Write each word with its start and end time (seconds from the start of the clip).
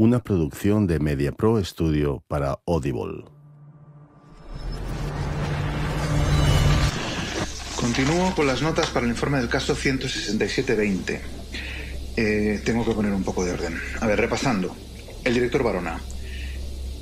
una 0.00 0.22
producción 0.22 0.86
de 0.86 0.98
MediaPro 0.98 1.62
Studio 1.62 2.24
para 2.26 2.58
Audible. 2.66 3.22
Continúo 7.76 8.34
con 8.34 8.46
las 8.46 8.62
notas 8.62 8.88
para 8.88 9.04
el 9.04 9.12
informe 9.12 9.36
del 9.36 9.50
caso 9.50 9.74
16720. 9.74 11.20
Eh, 12.16 12.62
tengo 12.64 12.86
que 12.86 12.92
poner 12.92 13.12
un 13.12 13.22
poco 13.22 13.44
de 13.44 13.52
orden. 13.52 13.78
A 14.00 14.06
ver, 14.06 14.18
repasando. 14.18 14.74
El 15.22 15.34
director 15.34 15.62
Barona. 15.62 16.00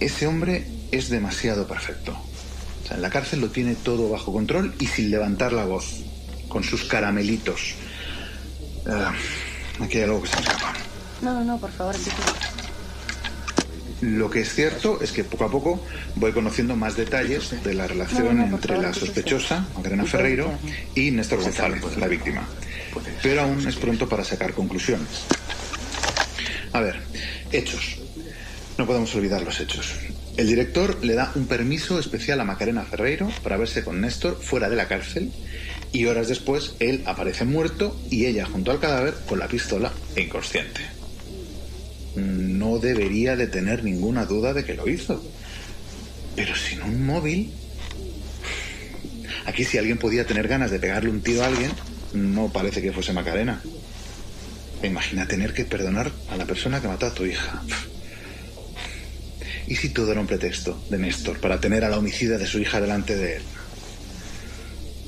Ese 0.01 0.27
hombre 0.27 0.67
es 0.91 1.09
demasiado 1.09 1.69
perfecto. 1.69 2.19
O 2.83 2.89
sea, 2.89 2.97
en 2.97 3.03
la 3.03 3.11
cárcel 3.11 3.41
lo 3.41 3.51
tiene 3.51 3.77
todo 3.77 4.11
bajo 4.11 4.33
control 4.33 4.75
y 4.81 4.87
sin 4.87 5.13
levantar 5.13 5.53
la 5.53 5.67
voz. 5.67 6.03
Con 6.49 6.65
sus 6.65 6.83
caramelitos. 6.83 7.77
Ah, 8.89 9.13
aquí 9.79 9.99
hay 9.99 10.03
algo 10.03 10.21
que 10.21 10.31
se 10.31 10.35
me 10.35 10.43
escapa. 10.43 10.73
No, 11.23 11.35
no, 11.35 11.45
no, 11.45 11.59
por 11.61 11.71
favor, 11.71 11.95
empieza. 11.95 12.59
Lo 14.01 14.31
que 14.31 14.41
es 14.41 14.55
cierto 14.55 15.01
es 15.03 15.11
que 15.11 15.25
poco 15.25 15.45
a 15.45 15.51
poco 15.51 15.85
voy 16.15 16.33
conociendo 16.33 16.77
más 16.77 16.97
detalles 16.97 17.63
de 17.65 17.75
la 17.75 17.87
relación 17.87 18.41
entre 18.41 18.81
la 18.81 18.95
sospechosa, 18.95 19.67
Macarena 19.75 20.05
Y 20.05 20.07
puede 20.07 20.23
Ferreiro, 20.23 20.59
y 20.95 21.11
Néstor 21.11 21.43
González, 21.43 21.83
la 21.97 22.07
víctima. 22.07 22.47
Pero 23.23 23.43
aún 23.43 23.67
es 23.67 23.77
pronto 23.77 24.09
para 24.09 24.25
sacar 24.25 24.55
conclusiones. 24.55 25.09
A 26.73 26.81
ver, 26.81 27.01
hechos. 27.51 27.99
No 28.77 28.87
podemos 28.87 29.13
olvidar 29.17 29.43
los 29.43 29.59
hechos. 29.59 29.95
El 30.37 30.47
director 30.47 31.05
le 31.05 31.15
da 31.15 31.33
un 31.35 31.49
permiso 31.49 31.99
especial 31.99 32.41
a 32.41 32.45
Macarena 32.45 32.85
Ferreiro 32.85 33.29
para 33.43 33.57
verse 33.57 33.83
con 33.83 34.01
Néstor 34.01 34.41
fuera 34.41 34.71
de 34.71 34.77
la 34.77 34.87
cárcel 34.87 35.33
y 35.93 36.07
horas 36.07 36.29
después 36.29 36.75
él 36.79 37.03
aparece 37.07 37.45
muerto 37.45 38.01
y 38.09 38.27
ella 38.27 38.47
junto 38.47 38.71
al 38.71 38.79
cadáver 38.79 39.15
con 39.27 39.41
la 39.41 39.49
pistola 39.49 39.93
e 40.15 40.23
inconsciente. 40.23 40.98
No 42.59 42.79
debería 42.79 43.37
de 43.37 43.47
tener 43.47 43.85
ninguna 43.85 44.25
duda 44.25 44.53
de 44.53 44.65
que 44.65 44.75
lo 44.75 44.89
hizo. 44.89 45.23
Pero 46.35 46.55
sin 46.57 46.83
un 46.83 47.07
móvil... 47.07 47.53
Aquí 49.47 49.65
si 49.65 49.79
alguien 49.79 49.97
podía 49.97 50.27
tener 50.27 50.47
ganas 50.47 50.71
de 50.71 50.79
pegarle 50.79 51.09
un 51.09 51.23
tiro 51.23 51.43
a 51.43 51.47
alguien, 51.47 51.71
no 52.13 52.53
parece 52.53 52.83
que 52.83 52.93
fuese 52.93 53.15
Macarena. 53.15 53.63
Imagina 54.83 55.27
tener 55.27 55.55
que 55.55 55.65
perdonar 55.65 56.13
a 56.31 56.37
la 56.37 56.45
persona 56.45 56.81
que 56.81 56.89
mató 56.89 57.07
a 57.07 57.15
tu 57.15 57.25
hija. 57.25 57.63
¿Y 59.67 59.77
si 59.77 59.91
todo 59.91 60.13
era 60.13 60.21
un 60.21 60.27
pretexto 60.27 60.83
de 60.91 60.99
Néstor 60.99 61.41
para 61.41 61.61
tener 61.61 61.85
a 61.85 61.89
la 61.89 61.99
homicida 61.99 62.39
de 62.39 62.47
su 62.47 62.59
hija 62.59 62.81
delante 62.81 63.17
de 63.17 63.37
él? 63.37 63.43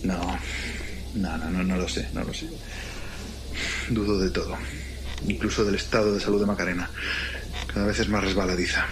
No, 0.02 0.38
no, 1.14 1.38
no, 1.38 1.50
no, 1.50 1.62
no 1.62 1.76
lo 1.76 1.88
sé, 1.88 2.08
no 2.12 2.24
lo 2.24 2.32
sé. 2.32 2.46
Dudo 3.90 4.18
de 4.18 4.30
todo, 4.30 4.56
incluso 5.26 5.64
del 5.64 5.74
estado 5.74 6.12
de 6.12 6.20
salud 6.20 6.40
de 6.40 6.46
Macarena. 6.46 6.90
Cada 7.72 7.86
vez 7.86 7.98
es 8.00 8.08
más 8.08 8.24
resbaladiza. 8.24 8.84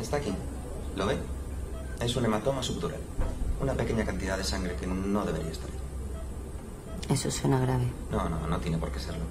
Está 0.00 0.16
aquí. 0.18 0.34
¿Lo 0.96 1.06
ve? 1.06 1.16
Es 2.00 2.14
un 2.16 2.24
hematoma 2.24 2.62
subdural. 2.62 3.00
Una 3.60 3.74
pequeña 3.74 4.04
cantidad 4.04 4.36
de 4.36 4.44
sangre 4.44 4.76
que 4.76 4.86
no 4.86 5.24
debería 5.24 5.50
estar 5.50 5.68
ahí. 5.70 7.14
Eso 7.14 7.30
suena 7.30 7.60
grave. 7.60 7.84
No, 8.10 8.28
no, 8.28 8.46
no 8.46 8.58
tiene 8.58 8.78
por 8.78 8.90
qué 8.90 9.00
serlo. 9.00 9.24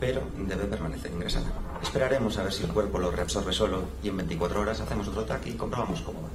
Pero 0.00 0.22
debe 0.36 0.64
permanecer 0.64 1.10
ingresada. 1.10 1.52
Esperaremos 1.82 2.38
a 2.38 2.44
ver 2.44 2.52
si 2.52 2.64
el 2.64 2.70
cuerpo 2.70 2.98
lo 2.98 3.10
reabsorbe 3.10 3.52
solo 3.52 3.84
y 4.02 4.08
en 4.08 4.16
24 4.16 4.60
horas 4.60 4.80
hacemos 4.80 5.08
otro 5.08 5.22
ataque 5.22 5.50
y 5.50 5.54
comprobamos 5.54 6.00
cómo 6.02 6.20
va. 6.22 6.28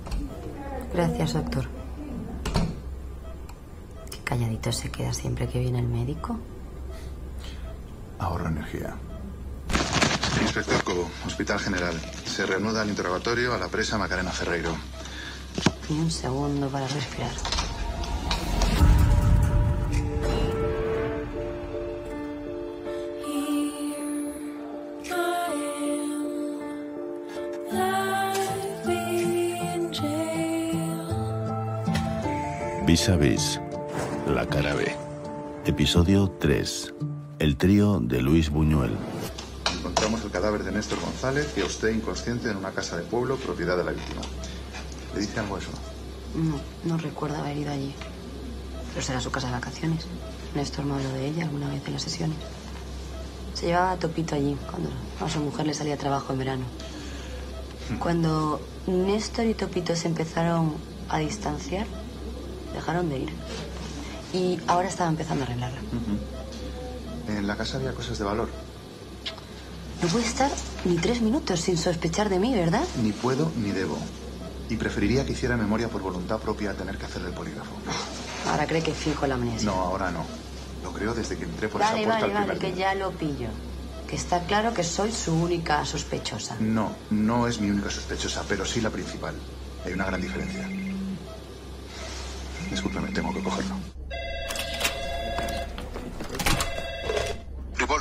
Gracias, 0.94 1.34
doctor. 1.34 1.83
Calladito 4.34 4.72
se 4.72 4.89
queda 4.89 5.14
siempre 5.14 5.48
que 5.48 5.59
viene 5.59 5.78
el 5.78 5.88
médico. 5.88 6.39
Ahorra 8.17 8.50
energía. 8.50 8.95
Inspector 10.42 10.84
Cobo, 10.84 11.08
Hospital 11.28 11.59
General. 11.59 11.94
Se 12.26 12.44
reanuda 12.48 12.81
el 12.81 12.89
interrogatorio 12.89 13.54
a 13.54 13.59
la 13.59 13.67
presa 13.67 14.00
Macarena 14.00 14.31
Ferreiro. 14.31 14.76
Ni 15.88 15.99
un 15.99 16.10
segundo 16.10 16.67
para 16.67 16.88
respirar. 16.88 17.30
Vis 32.88 33.10
a 33.10 33.15
vis, 33.15 33.60
la 34.33 34.48
cara 34.48 34.73
B. 34.73 34.92
Episodio 35.66 36.32
3. 36.39 36.94
El 37.38 37.55
trío 37.55 37.99
de 37.99 38.20
Luis 38.20 38.49
Buñuel. 38.49 38.92
Encontramos 39.77 40.23
el 40.23 40.32
cadáver 40.32 40.64
de 40.64 40.71
Néstor 40.71 40.99
González 41.02 41.54
y 41.55 41.61
a 41.61 41.66
usted 41.66 41.89
inconsciente 41.89 42.49
en 42.49 42.58
una 42.58 42.71
casa 42.71 42.98
de 42.98 43.04
pueblo 43.04 43.38
propiedad 43.38 43.77
de 43.77 43.83
la 43.83 43.92
víctima. 43.92 44.21
¿Le 45.14 45.21
dice 45.21 45.39
algo 45.39 45.60
eso? 45.60 45.70
No, 46.33 46.60
no 46.83 46.98
recuerdo 46.98 47.38
haber 47.38 47.58
ido 47.58 47.71
allí. 47.71 47.94
Pero 48.94 49.05
será 49.05 49.21
su 49.21 49.30
casa 49.30 49.48
de 49.48 49.54
vacaciones. 49.54 50.08
Néstor 50.55 50.86
me 50.86 50.95
habló 50.95 51.10
de 51.10 51.27
ella 51.27 51.44
alguna 51.44 51.70
vez 51.70 51.86
en 51.86 51.94
las 51.94 52.02
sesiones. 52.02 52.38
Se 53.54 53.67
llevaba 53.67 53.92
a 53.92 54.00
Topito 54.00 54.33
allí, 54.33 54.58
cuando 54.67 54.89
a 55.21 55.30
su 55.30 55.42
mujer 55.42 55.67
le 55.67 55.76
salía 55.76 55.95
trabajo 55.95 56.33
en 56.33 56.39
verano. 56.39 56.65
Cuando 58.00 58.60
Néstor 58.88 59.45
y 59.45 59.54
Topito 59.54 59.95
se 59.95 60.08
empezaron 60.08 60.73
a 61.08 61.20
distanciar, 61.20 61.86
dejaron 62.73 63.10
de 63.10 63.20
ir. 63.20 63.30
Y 64.33 64.60
ahora 64.67 64.89
estaba 64.89 65.10
empezando 65.10 65.44
a 65.44 65.48
arreglarla. 65.48 65.80
En 67.27 67.48
la 67.48 67.55
casa 67.55 67.77
había 67.77 67.94
cosas 67.94 68.17
de 68.17 68.26
valor. 68.26 68.49
No 70.02 70.08
puede 70.10 70.26
estar 70.26 70.52
ni 70.83 70.98
tres 70.98 71.21
minutos 71.21 71.61
sin 71.61 71.77
sospechar 71.77 72.30
de 72.30 72.39
mí, 72.39 72.54
¿verdad? 72.54 72.83
Ni 73.02 73.11
puedo 73.11 73.52
ni 73.55 73.71
debo. 73.71 73.98
Y 74.70 74.76
preferiría 74.76 75.26
que 75.26 75.33
hiciera 75.33 75.55
memoria 75.55 75.88
por 75.88 76.02
voluntad 76.02 76.39
propia 76.39 76.71
a 76.71 76.73
tener 76.73 76.98
que 76.98 77.05
hacerle 77.05 77.30
el 77.30 77.33
polígrafo. 77.33 77.71
Ahora 78.49 78.66
cree 78.66 78.82
que 78.82 78.92
fijo 78.94 79.27
la 79.27 79.36
amnesia. 79.36 79.66
No, 79.70 79.73
ahora 79.80 80.11
no. 80.11 80.26
Lo 80.83 80.92
creo 80.92 81.14
desde 81.14 81.38
que 81.38 81.45
entré 81.45 81.70
por 81.70 81.80
vale, 81.80 82.02
esa 82.02 82.10
puerta 82.10 82.21
vale, 82.27 82.33
vale, 82.33 82.45
primer 82.54 82.61
que 82.71 82.76
día. 82.76 82.94
ya 82.94 83.00
lo 83.00 83.11
pillo. 83.11 83.48
Que 84.08 84.15
está 84.17 84.42
claro 84.42 84.73
que 84.73 84.83
soy 84.83 85.11
su 85.14 85.33
única 85.33 85.86
sospechosa. 85.86 86.58
No, 86.60 86.92
no 87.10 87.48
es 87.48 87.61
mi 87.61 87.70
única 87.70 87.89
sospechosa, 87.89 88.44
pero 88.50 88.65
sí 88.65 88.82
la 88.82 88.89
principal. 88.89 89.36
Hay 89.86 89.94
una 89.94 90.05
gran 90.05 90.21
diferencia. 90.21 90.67
Discúlpeme, 92.70 93.11
tengo 93.11 93.33
que 93.33 93.42
cogerlo. 93.42 93.76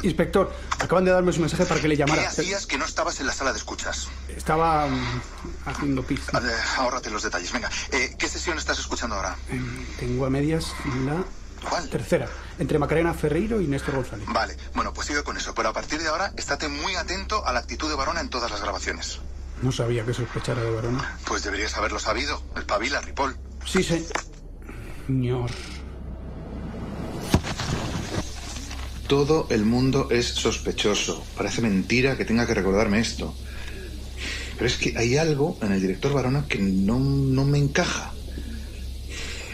Inspector, 0.02 0.52
acaban 0.78 1.04
de 1.04 1.12
darme 1.12 1.32
su 1.32 1.40
mensaje 1.40 1.64
para 1.64 1.80
que 1.80 1.88
le 1.88 1.96
llamara. 1.96 2.22
¿Qué 2.22 2.28
hacías 2.28 2.66
que 2.66 2.78
no 2.78 2.84
estabas 2.84 3.20
en 3.20 3.26
la 3.26 3.32
sala 3.32 3.52
de 3.52 3.58
escuchas? 3.58 4.08
Estaba 4.28 4.86
mm, 4.86 5.22
haciendo 5.66 6.02
pis. 6.02 6.20
Ahórrate 6.76 7.10
los 7.10 7.22
detalles. 7.22 7.52
Venga, 7.52 7.70
eh, 7.92 8.14
¿qué 8.18 8.28
sesión 8.28 8.58
estás 8.58 8.78
escuchando 8.78 9.16
ahora? 9.16 9.36
Tengo 9.98 10.26
a 10.26 10.30
medias 10.30 10.72
la 11.70 11.80
tercera, 11.88 12.28
entre 12.58 12.78
Macarena 12.78 13.14
Ferreiro 13.14 13.60
y 13.60 13.66
Néstor 13.66 13.94
González. 13.94 14.26
Vale, 14.28 14.56
bueno, 14.74 14.92
pues 14.92 15.06
sigue 15.06 15.22
con 15.22 15.36
eso. 15.36 15.54
Pero 15.54 15.68
a 15.68 15.72
partir 15.72 16.00
de 16.02 16.08
ahora, 16.08 16.32
estate 16.36 16.68
muy 16.68 16.94
atento 16.96 17.46
a 17.46 17.52
la 17.52 17.60
actitud 17.60 17.88
de 17.88 17.94
Barona 17.94 18.20
en 18.20 18.28
todas 18.28 18.50
las 18.50 18.60
grabaciones. 18.60 19.20
No 19.62 19.70
sabía 19.70 20.04
que 20.04 20.12
sospechara 20.12 20.60
de 20.60 20.70
Verona. 20.70 21.18
Pues 21.24 21.44
deberías 21.44 21.76
haberlo 21.76 22.00
sabido. 22.00 22.42
El 22.56 22.64
pavila, 22.64 23.00
Ripoll. 23.00 23.36
Sí. 23.64 23.82
Señor. 25.06 25.50
Todo 29.12 29.46
el 29.50 29.66
mundo 29.66 30.08
es 30.10 30.24
sospechoso. 30.24 31.22
Parece 31.36 31.60
mentira 31.60 32.16
que 32.16 32.24
tenga 32.24 32.46
que 32.46 32.54
recordarme 32.54 32.98
esto. 32.98 33.34
Pero 34.54 34.66
es 34.66 34.78
que 34.78 34.94
hay 34.96 35.18
algo 35.18 35.58
en 35.60 35.70
el 35.70 35.82
director 35.82 36.14
Barona 36.14 36.46
que 36.48 36.58
no, 36.58 36.98
no 36.98 37.44
me 37.44 37.58
encaja. 37.58 38.14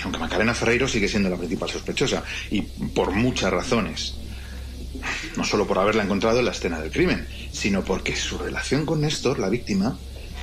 Aunque 0.04 0.20
Macarena 0.20 0.54
Ferreiro 0.54 0.86
sigue 0.86 1.08
siendo 1.08 1.28
la 1.28 1.36
principal 1.36 1.68
sospechosa, 1.68 2.22
y 2.52 2.62
por 2.62 3.10
muchas 3.10 3.52
razones. 3.52 4.14
No 5.36 5.42
solo 5.44 5.66
por 5.66 5.80
haberla 5.80 6.04
encontrado 6.04 6.38
en 6.38 6.44
la 6.44 6.52
escena 6.52 6.78
del 6.78 6.92
crimen, 6.92 7.26
sino 7.50 7.82
porque 7.82 8.14
su 8.14 8.38
relación 8.38 8.86
con 8.86 9.00
Néstor, 9.00 9.40
la 9.40 9.48
víctima, 9.48 9.98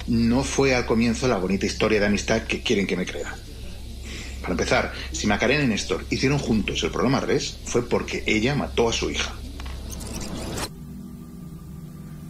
no 0.07 0.43
fue 0.43 0.75
al 0.75 0.85
comienzo 0.85 1.29
la 1.29 1.37
bonita 1.37 1.65
historia 1.65 2.01
de 2.01 2.07
amistad 2.07 2.41
que 2.41 2.63
quieren 2.63 2.85
que 2.85 2.97
me 2.97 3.05
crea. 3.05 3.33
Para 4.45 4.53
empezar, 4.53 4.93
si 5.11 5.25
Macarena 5.25 5.63
y 5.63 5.67
Néstor 5.67 6.05
hicieron 6.11 6.37
juntos 6.37 6.83
el 6.83 6.91
programa 6.91 7.19
3, 7.19 7.61
fue 7.65 7.89
porque 7.89 8.23
ella 8.27 8.53
mató 8.53 8.87
a 8.87 8.93
su 8.93 9.09
hija. 9.09 9.33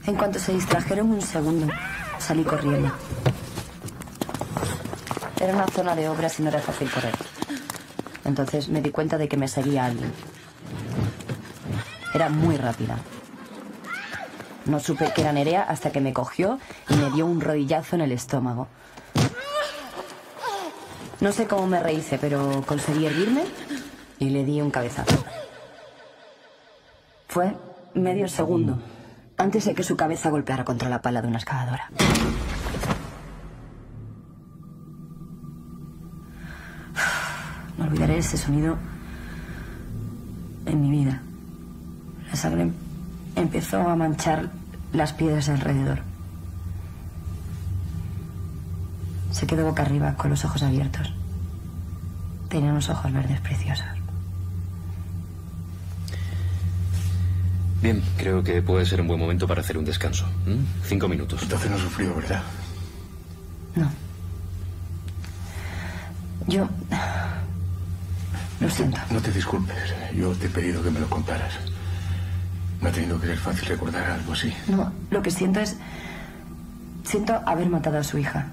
En 0.08 0.16
cuanto 0.16 0.40
se 0.40 0.54
distrajeron 0.54 1.12
un 1.12 1.22
segundo, 1.22 1.68
salí 2.18 2.46
corriendo. 2.46 2.90
Era 5.42 5.54
una 5.56 5.68
zona 5.68 5.94
de 5.94 6.08
obras 6.08 6.40
y 6.40 6.44
no 6.44 6.48
era 6.48 6.62
fácil 6.62 6.90
correr. 6.90 7.16
Entonces 8.24 8.70
me 8.70 8.82
di 8.82 8.92
cuenta 8.92 9.18
de 9.18 9.28
que 9.28 9.36
me 9.36 9.50
seguía 9.50 9.84
alguien. 9.84 10.14
Era 12.14 12.30
muy 12.30 12.56
rápida. 12.56 12.98
No 14.64 14.80
supe 14.80 15.12
que 15.14 15.20
era 15.20 15.34
Nerea 15.34 15.64
hasta 15.64 15.92
que 15.92 16.00
me 16.00 16.14
cogió 16.14 16.60
y 16.90 16.96
me 16.96 17.12
dio 17.12 17.26
un 17.26 17.42
rodillazo 17.42 17.98
en 17.98 18.04
el 18.04 18.14
estómago. 18.14 18.70
No 21.22 21.32
sé 21.32 21.48
cómo 21.48 21.66
me 21.68 21.82
rehice, 21.82 22.18
pero 22.18 22.64
conseguí 22.66 23.06
erguirme 23.06 23.44
y 24.20 24.30
le 24.30 24.44
di 24.44 24.62
un 24.62 24.72
cabezazo. 24.72 25.24
Fue 27.28 27.56
medio 27.94 28.28
segundo 28.28 28.80
antes 29.38 29.66
de 29.66 29.76
que 29.76 29.84
su 29.84 29.96
cabeza 29.96 30.30
golpeara 30.30 30.64
contra 30.64 30.90
la 30.90 31.02
pala 31.02 31.22
de 31.22 31.28
una 31.28 31.38
excavadora. 31.38 31.90
No 37.78 37.86
olvidaré 37.86 38.18
ese 38.20 38.38
sonido 38.38 38.78
en 40.66 40.82
mi 40.82 40.92
vida. 40.92 41.22
La 42.30 42.36
sangre 42.36 42.72
empezó 43.36 43.82
a 43.82 43.96
manchar 43.96 44.50
las 44.94 45.14
piedras 45.14 45.50
alrededor. 45.50 46.00
Se 49.36 49.46
quedó 49.46 49.66
boca 49.66 49.82
arriba 49.82 50.16
con 50.16 50.30
los 50.30 50.46
ojos 50.46 50.64
abiertos. 50.64 51.12
Tenía 52.48 52.72
unos 52.72 52.88
ojos 52.88 53.12
verdes 53.12 53.42
preciosos. 53.42 53.86
Bien, 57.82 58.02
creo 58.16 58.42
que 58.46 58.62
puede 58.62 58.86
ser 58.86 59.02
un 59.02 59.08
buen 59.08 59.20
momento 59.20 59.46
para 59.46 59.60
hacer 59.60 59.78
un 59.78 59.84
descanso. 59.84 60.26
Cinco 60.86 61.10
minutos. 61.10 61.44
Entonces 61.44 61.70
no 61.70 61.78
sufrió, 61.78 62.16
¿verdad? 62.16 62.44
No. 63.76 63.92
Yo... 66.48 66.70
Lo 68.62 68.70
siento. 68.70 69.02
No 69.12 69.20
te 69.20 69.34
disculpes. 69.34 69.76
Yo 70.16 70.32
te 70.32 70.46
he 70.46 70.50
pedido 70.50 70.82
que 70.82 70.92
me 70.92 71.02
lo 71.02 71.10
contaras. 71.10 71.56
No 72.82 72.88
ha 72.88 72.92
tenido 72.94 73.20
que 73.20 73.28
ser 73.28 73.38
fácil 73.38 73.68
recordar 73.68 74.12
algo 74.12 74.32
así. 74.32 74.54
No, 74.70 74.94
lo 75.12 75.22
que 75.22 75.30
siento 75.30 75.60
es... 75.60 75.76
Siento 77.04 77.42
haber 77.46 77.68
matado 77.70 77.98
a 77.98 78.04
su 78.06 78.18
hija. 78.18 78.48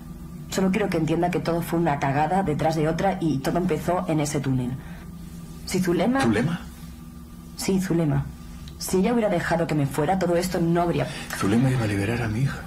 Solo 0.52 0.70
quiero 0.70 0.90
que 0.90 0.98
entienda 0.98 1.30
que 1.30 1.40
todo 1.40 1.62
fue 1.62 1.78
una 1.78 1.98
cagada 1.98 2.42
detrás 2.42 2.76
de 2.76 2.86
otra 2.86 3.16
y 3.22 3.38
todo 3.38 3.56
empezó 3.56 4.04
en 4.06 4.20
ese 4.20 4.38
túnel. 4.38 4.72
Si 5.64 5.80
Zulema... 5.80 6.20
¿Zulema? 6.20 6.60
Sí, 7.56 7.80
Zulema. 7.80 8.26
Si 8.78 8.98
ella 8.98 9.14
hubiera 9.14 9.30
dejado 9.30 9.66
que 9.66 9.74
me 9.74 9.86
fuera, 9.86 10.18
todo 10.18 10.36
esto 10.36 10.60
no 10.60 10.82
habría... 10.82 11.06
Zulema 11.38 11.70
iba 11.70 11.84
a 11.84 11.86
liberar 11.86 12.20
a 12.20 12.28
mi 12.28 12.40
hija. 12.40 12.60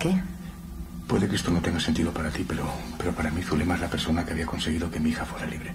¿Qué? 0.00 0.20
Puede 1.06 1.28
que 1.28 1.36
esto 1.36 1.52
no 1.52 1.60
tenga 1.60 1.78
sentido 1.78 2.10
para 2.12 2.30
ti, 2.30 2.44
pero, 2.46 2.68
pero 2.98 3.12
para 3.12 3.30
mí 3.30 3.42
Zulema 3.42 3.76
es 3.76 3.80
la 3.80 3.88
persona 3.88 4.24
que 4.24 4.32
había 4.32 4.46
conseguido 4.46 4.90
que 4.90 4.98
mi 4.98 5.10
hija 5.10 5.24
fuera 5.24 5.46
libre. 5.46 5.72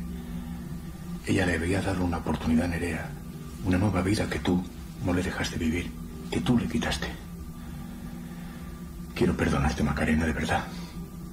Ella 1.26 1.46
le 1.46 1.56
había 1.56 1.82
dado 1.82 2.04
una 2.04 2.18
oportunidad 2.18 2.66
a 2.66 2.68
Nerea, 2.68 3.08
una 3.64 3.78
nueva 3.78 4.02
vida 4.02 4.28
que 4.30 4.40
tú 4.40 4.62
no 5.06 5.14
le 5.14 5.24
dejaste 5.24 5.58
vivir, 5.58 5.90
que 6.30 6.42
tú 6.42 6.58
le 6.58 6.68
quitaste. 6.68 7.08
Quiero 9.16 9.36
perdonarte, 9.36 9.82
Macarena, 9.82 10.26
de 10.26 10.34
verdad, 10.34 10.66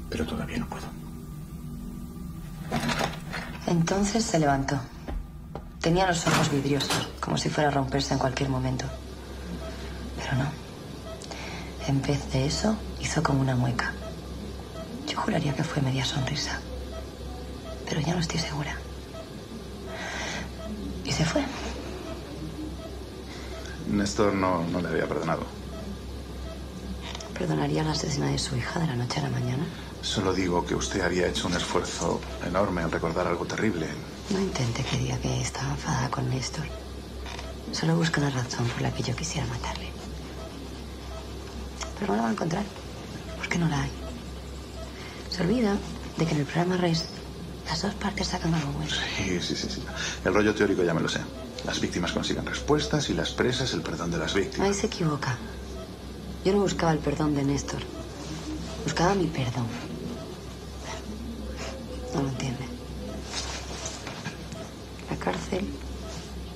pero 0.08 0.24
todavía 0.24 0.58
no 0.58 0.68
puedo. 0.68 0.86
Entonces 3.66 4.24
se 4.24 4.38
levantó. 4.38 4.78
Tenía 5.80 6.06
los 6.06 6.24
ojos 6.28 6.48
vidriosos, 6.52 7.08
como 7.18 7.36
si 7.36 7.48
fuera 7.48 7.70
a 7.70 7.72
romperse 7.72 8.14
en 8.14 8.20
cualquier 8.20 8.48
momento. 8.48 8.84
Pero 10.16 10.36
no. 10.36 10.48
En 11.88 12.00
vez 12.02 12.32
de 12.32 12.46
eso, 12.46 12.76
hizo 13.00 13.20
como 13.24 13.40
una 13.40 13.56
mueca. 13.56 13.92
Yo 15.08 15.20
juraría 15.20 15.52
que 15.52 15.64
fue 15.64 15.82
media 15.82 16.04
sonrisa. 16.04 16.60
Pero 17.88 18.00
ya 18.00 18.14
no 18.14 18.20
estoy 18.20 18.38
segura. 18.38 18.76
Y 21.04 21.10
se 21.10 21.24
fue. 21.24 21.42
Néstor 23.88 24.34
no, 24.34 24.62
no 24.68 24.80
le 24.80 24.88
había 24.88 25.08
perdonado. 25.08 25.61
¿Perdonaría 27.42 27.82
la 27.82 27.90
asesina 27.90 28.28
de 28.30 28.38
su 28.38 28.54
hija 28.54 28.78
de 28.78 28.86
la 28.86 28.94
noche 28.94 29.18
a 29.18 29.24
la 29.24 29.30
mañana? 29.30 29.64
Solo 30.00 30.32
digo 30.32 30.64
que 30.64 30.76
usted 30.76 31.00
había 31.00 31.26
hecho 31.26 31.48
un 31.48 31.54
esfuerzo 31.54 32.20
enorme 32.46 32.82
al 32.82 32.92
recordar 32.92 33.26
algo 33.26 33.44
terrible. 33.44 33.88
No 34.30 34.38
intente 34.38 34.84
que 34.84 34.96
diga 34.96 35.18
que 35.18 35.40
estaba 35.40 35.72
enfadada 35.72 36.08
con 36.08 36.30
Néstor. 36.30 36.62
Solo 37.72 37.96
busca 37.96 38.20
una 38.20 38.30
razón 38.30 38.68
por 38.68 38.82
la 38.82 38.94
que 38.94 39.02
yo 39.02 39.16
quisiera 39.16 39.44
matarle. 39.48 39.88
Pero 41.98 42.12
no 42.12 42.16
la 42.18 42.22
va 42.22 42.28
a 42.28 42.32
encontrar. 42.32 42.62
Porque 43.38 43.58
no 43.58 43.66
la 43.66 43.82
hay. 43.82 43.90
Se 45.28 45.42
olvida 45.42 45.76
de 46.18 46.24
que 46.24 46.34
en 46.34 46.40
el 46.42 46.46
programa 46.46 46.76
Reis 46.76 47.06
las 47.66 47.82
dos 47.82 47.94
partes 47.94 48.28
sacan 48.28 48.54
algo 48.54 48.70
bueno. 48.70 48.88
Sí, 48.88 49.40
sí, 49.40 49.56
sí, 49.56 49.66
sí. 49.68 49.82
El 50.24 50.32
rollo 50.32 50.54
teórico 50.54 50.84
ya 50.84 50.94
me 50.94 51.00
lo 51.00 51.08
sé. 51.08 51.18
Las 51.66 51.80
víctimas 51.80 52.12
consiguen 52.12 52.46
respuestas 52.46 53.10
y 53.10 53.14
las 53.14 53.32
presas 53.32 53.72
el 53.72 53.82
perdón 53.82 54.12
de 54.12 54.18
las 54.18 54.32
víctimas. 54.32 54.68
Ahí 54.68 54.74
se 54.74 54.86
equivoca. 54.86 55.36
Yo 56.44 56.52
no 56.52 56.62
buscaba 56.62 56.90
el 56.90 56.98
perdón 56.98 57.36
de 57.36 57.44
Néstor. 57.44 57.80
Buscaba 58.82 59.14
mi 59.14 59.26
perdón. 59.26 59.68
No 62.12 62.22
lo 62.22 62.28
entiende. 62.28 62.64
La 65.08 65.16
cárcel 65.18 65.68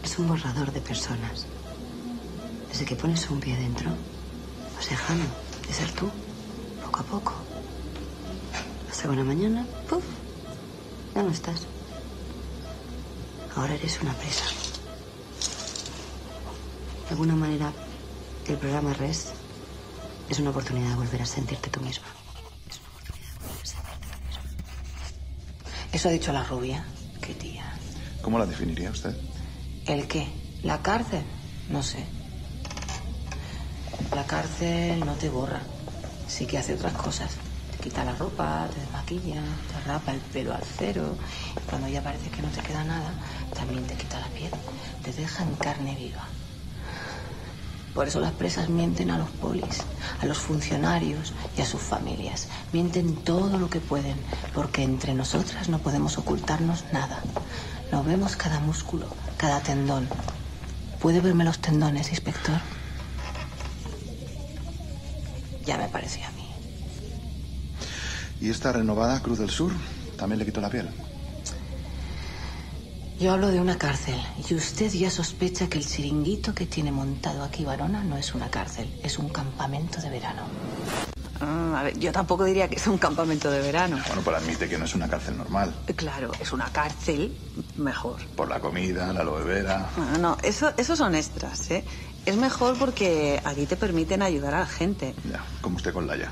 es 0.02 0.18
un 0.18 0.26
borrador 0.26 0.72
de 0.72 0.80
personas. 0.80 1.46
Desde 2.68 2.84
que 2.84 2.96
pones 2.96 3.30
un 3.30 3.38
pie 3.38 3.54
dentro, 3.56 3.90
vas 4.74 4.90
dejando 4.90 5.24
de 5.68 5.72
ser 5.72 5.92
tú, 5.92 6.10
poco 6.84 7.00
a 7.00 7.04
poco. 7.04 7.32
Hasta 8.90 9.08
una 9.08 9.22
mañana, 9.22 9.64
¡puf! 9.88 10.02
Ya 11.14 11.22
no 11.22 11.30
estás. 11.30 11.60
Ahora 13.54 13.74
eres 13.74 14.02
una 14.02 14.14
presa. 14.14 14.46
De 17.04 17.10
alguna 17.10 17.36
manera, 17.36 17.72
el 18.48 18.56
programa 18.56 18.92
REST 18.92 19.35
es 20.28 20.38
una 20.38 20.50
oportunidad 20.50 20.90
de 20.90 20.94
volver 20.96 21.22
a 21.22 21.26
sentirte 21.26 21.70
tú 21.70 21.80
misma. 21.80 22.06
Es 22.68 22.78
una 22.80 22.88
oportunidad 22.88 23.32
de 23.32 23.48
volver 23.48 23.62
a 23.62 23.70
sentirte 23.70 24.18
tú 24.18 24.48
misma. 24.48 25.92
Eso 25.92 26.08
ha 26.08 26.12
dicho 26.12 26.32
la 26.32 26.44
rubia. 26.44 26.84
Qué 27.20 27.34
tía. 27.34 27.64
¿Cómo 28.22 28.38
la 28.38 28.46
definiría 28.46 28.90
usted? 28.90 29.16
¿El 29.86 30.08
qué? 30.08 30.26
¿La 30.62 30.82
cárcel? 30.82 31.22
No 31.68 31.82
sé. 31.82 32.04
La 34.14 34.26
cárcel 34.26 35.00
no 35.00 35.14
te 35.14 35.28
borra. 35.28 35.60
Sí 36.26 36.46
que 36.46 36.58
hace 36.58 36.74
otras 36.74 36.94
cosas. 36.94 37.30
Te 37.70 37.78
quita 37.84 38.04
la 38.04 38.14
ropa, 38.14 38.68
te 38.72 38.80
desmaquilla, 38.80 39.42
te 39.42 39.88
rapa 39.88 40.12
el 40.12 40.20
pelo 40.20 40.54
al 40.54 40.64
cero. 40.76 41.16
Y 41.56 41.60
cuando 41.70 41.88
ya 41.88 42.02
parece 42.02 42.30
que 42.30 42.42
no 42.42 42.48
te 42.48 42.60
queda 42.62 42.82
nada, 42.82 43.12
también 43.54 43.86
te 43.86 43.94
quita 43.94 44.18
la 44.18 44.26
piel. 44.28 44.50
Te 45.04 45.12
deja 45.12 45.44
en 45.44 45.54
carne 45.54 45.94
viva. 45.94 46.26
Por 47.96 48.06
eso 48.06 48.20
las 48.20 48.32
presas 48.32 48.68
mienten 48.68 49.10
a 49.10 49.16
los 49.16 49.30
polis, 49.30 49.82
a 50.20 50.26
los 50.26 50.36
funcionarios 50.36 51.32
y 51.56 51.62
a 51.62 51.64
sus 51.64 51.80
familias. 51.80 52.46
Mienten 52.74 53.16
todo 53.16 53.58
lo 53.58 53.70
que 53.70 53.80
pueden, 53.80 54.18
porque 54.52 54.82
entre 54.82 55.14
nosotras 55.14 55.70
no 55.70 55.78
podemos 55.78 56.18
ocultarnos 56.18 56.84
nada. 56.92 57.22
Nos 57.90 58.04
vemos 58.04 58.36
cada 58.36 58.60
músculo, 58.60 59.06
cada 59.38 59.60
tendón. 59.60 60.06
¿Puede 61.00 61.22
verme 61.22 61.44
los 61.44 61.58
tendones, 61.58 62.10
inspector? 62.10 62.60
Ya 65.64 65.78
me 65.78 65.88
parecía 65.88 66.28
a 66.28 66.32
mí. 66.32 66.50
¿Y 68.42 68.50
esta 68.50 68.72
renovada 68.72 69.22
Cruz 69.22 69.38
del 69.38 69.48
Sur 69.48 69.72
también 70.18 70.38
le 70.38 70.44
quitó 70.44 70.60
la 70.60 70.68
piel? 70.68 70.90
Yo 73.18 73.32
hablo 73.32 73.48
de 73.48 73.60
una 73.60 73.78
cárcel 73.78 74.20
y 74.46 74.54
usted 74.54 74.92
ya 74.92 75.10
sospecha 75.10 75.68
que 75.68 75.78
el 75.78 75.86
chiringuito 75.86 76.54
que 76.54 76.66
tiene 76.66 76.92
montado 76.92 77.44
aquí 77.44 77.64
Varona 77.64 78.04
no 78.04 78.18
es 78.18 78.34
una 78.34 78.50
cárcel, 78.50 78.92
es 79.02 79.18
un 79.18 79.30
campamento 79.30 80.02
de 80.02 80.10
verano. 80.10 80.42
Ah, 81.40 81.80
a 81.80 81.82
ver, 81.82 81.98
yo 81.98 82.12
tampoco 82.12 82.44
diría 82.44 82.68
que 82.68 82.76
es 82.76 82.86
un 82.86 82.98
campamento 82.98 83.50
de 83.50 83.62
verano. 83.62 83.98
Bueno, 84.06 84.20
pues 84.20 84.36
admite 84.36 84.68
que 84.68 84.76
no 84.76 84.84
es 84.84 84.94
una 84.94 85.08
cárcel 85.08 85.38
normal. 85.38 85.74
Claro, 85.96 86.30
es 86.40 86.52
una 86.52 86.66
cárcel 86.66 87.34
mejor. 87.78 88.20
Por 88.36 88.50
la 88.50 88.60
comida, 88.60 89.10
la 89.14 89.20
aloe 89.20 89.44
vera. 89.44 89.88
No, 89.96 90.18
no, 90.18 90.38
eso, 90.42 90.74
eso 90.76 90.94
son 90.94 91.14
extras, 91.14 91.70
¿eh? 91.70 91.84
Es 92.26 92.36
mejor 92.36 92.76
porque 92.78 93.40
aquí 93.44 93.64
te 93.64 93.76
permiten 93.76 94.20
ayudar 94.20 94.54
a 94.54 94.60
la 94.60 94.66
gente. 94.66 95.14
Ya, 95.30 95.42
como 95.62 95.76
usted 95.76 95.94
con 95.94 96.06
Laia. 96.06 96.30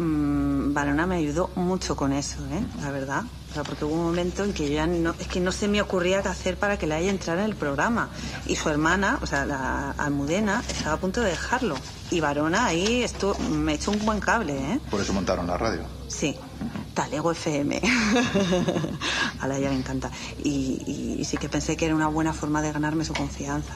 Mm, 0.00 0.72
Varona 0.72 1.06
me 1.06 1.16
ayudó 1.16 1.50
mucho 1.56 1.94
con 1.94 2.12
eso, 2.12 2.38
¿eh? 2.46 2.64
La 2.80 2.90
verdad. 2.90 3.22
O 3.50 3.52
sea, 3.52 3.64
porque 3.64 3.84
hubo 3.84 3.94
un 3.94 4.04
momento 4.04 4.44
en 4.44 4.54
que 4.54 4.68
yo 4.68 4.74
ya 4.76 4.86
no, 4.86 5.14
es 5.18 5.26
que 5.26 5.40
no 5.40 5.52
se 5.52 5.68
me 5.68 5.82
ocurría 5.82 6.22
qué 6.22 6.28
hacer 6.28 6.56
para 6.56 6.78
que 6.78 6.86
la 6.86 6.96
haya 6.96 7.10
entrara 7.10 7.42
en 7.44 7.50
el 7.50 7.56
programa. 7.56 8.08
Y 8.46 8.56
su 8.56 8.70
hermana, 8.70 9.18
o 9.20 9.26
sea, 9.26 9.44
la 9.44 9.90
Almudena, 9.90 10.62
estaba 10.68 10.94
a 10.94 10.96
punto 10.96 11.20
de 11.20 11.30
dejarlo. 11.30 11.76
Y 12.10 12.20
Varona 12.20 12.64
ahí 12.64 13.02
esto, 13.02 13.36
me 13.50 13.74
echó 13.74 13.90
un 13.90 14.04
buen 14.06 14.20
cable, 14.20 14.54
¿eh? 14.54 14.80
Por 14.90 15.00
eso 15.02 15.12
montaron 15.12 15.46
la 15.46 15.58
radio. 15.58 15.82
Sí, 16.08 16.34
Talego 16.94 17.32
FM. 17.32 17.82
a 19.40 19.46
la 19.46 19.58
ella 19.58 19.68
le 19.68 19.76
encanta. 19.76 20.10
Y, 20.42 21.16
y 21.18 21.24
sí 21.26 21.36
que 21.36 21.50
pensé 21.50 21.76
que 21.76 21.84
era 21.84 21.94
una 21.94 22.08
buena 22.08 22.32
forma 22.32 22.62
de 22.62 22.72
ganarme 22.72 23.04
su 23.04 23.12
confianza. 23.12 23.74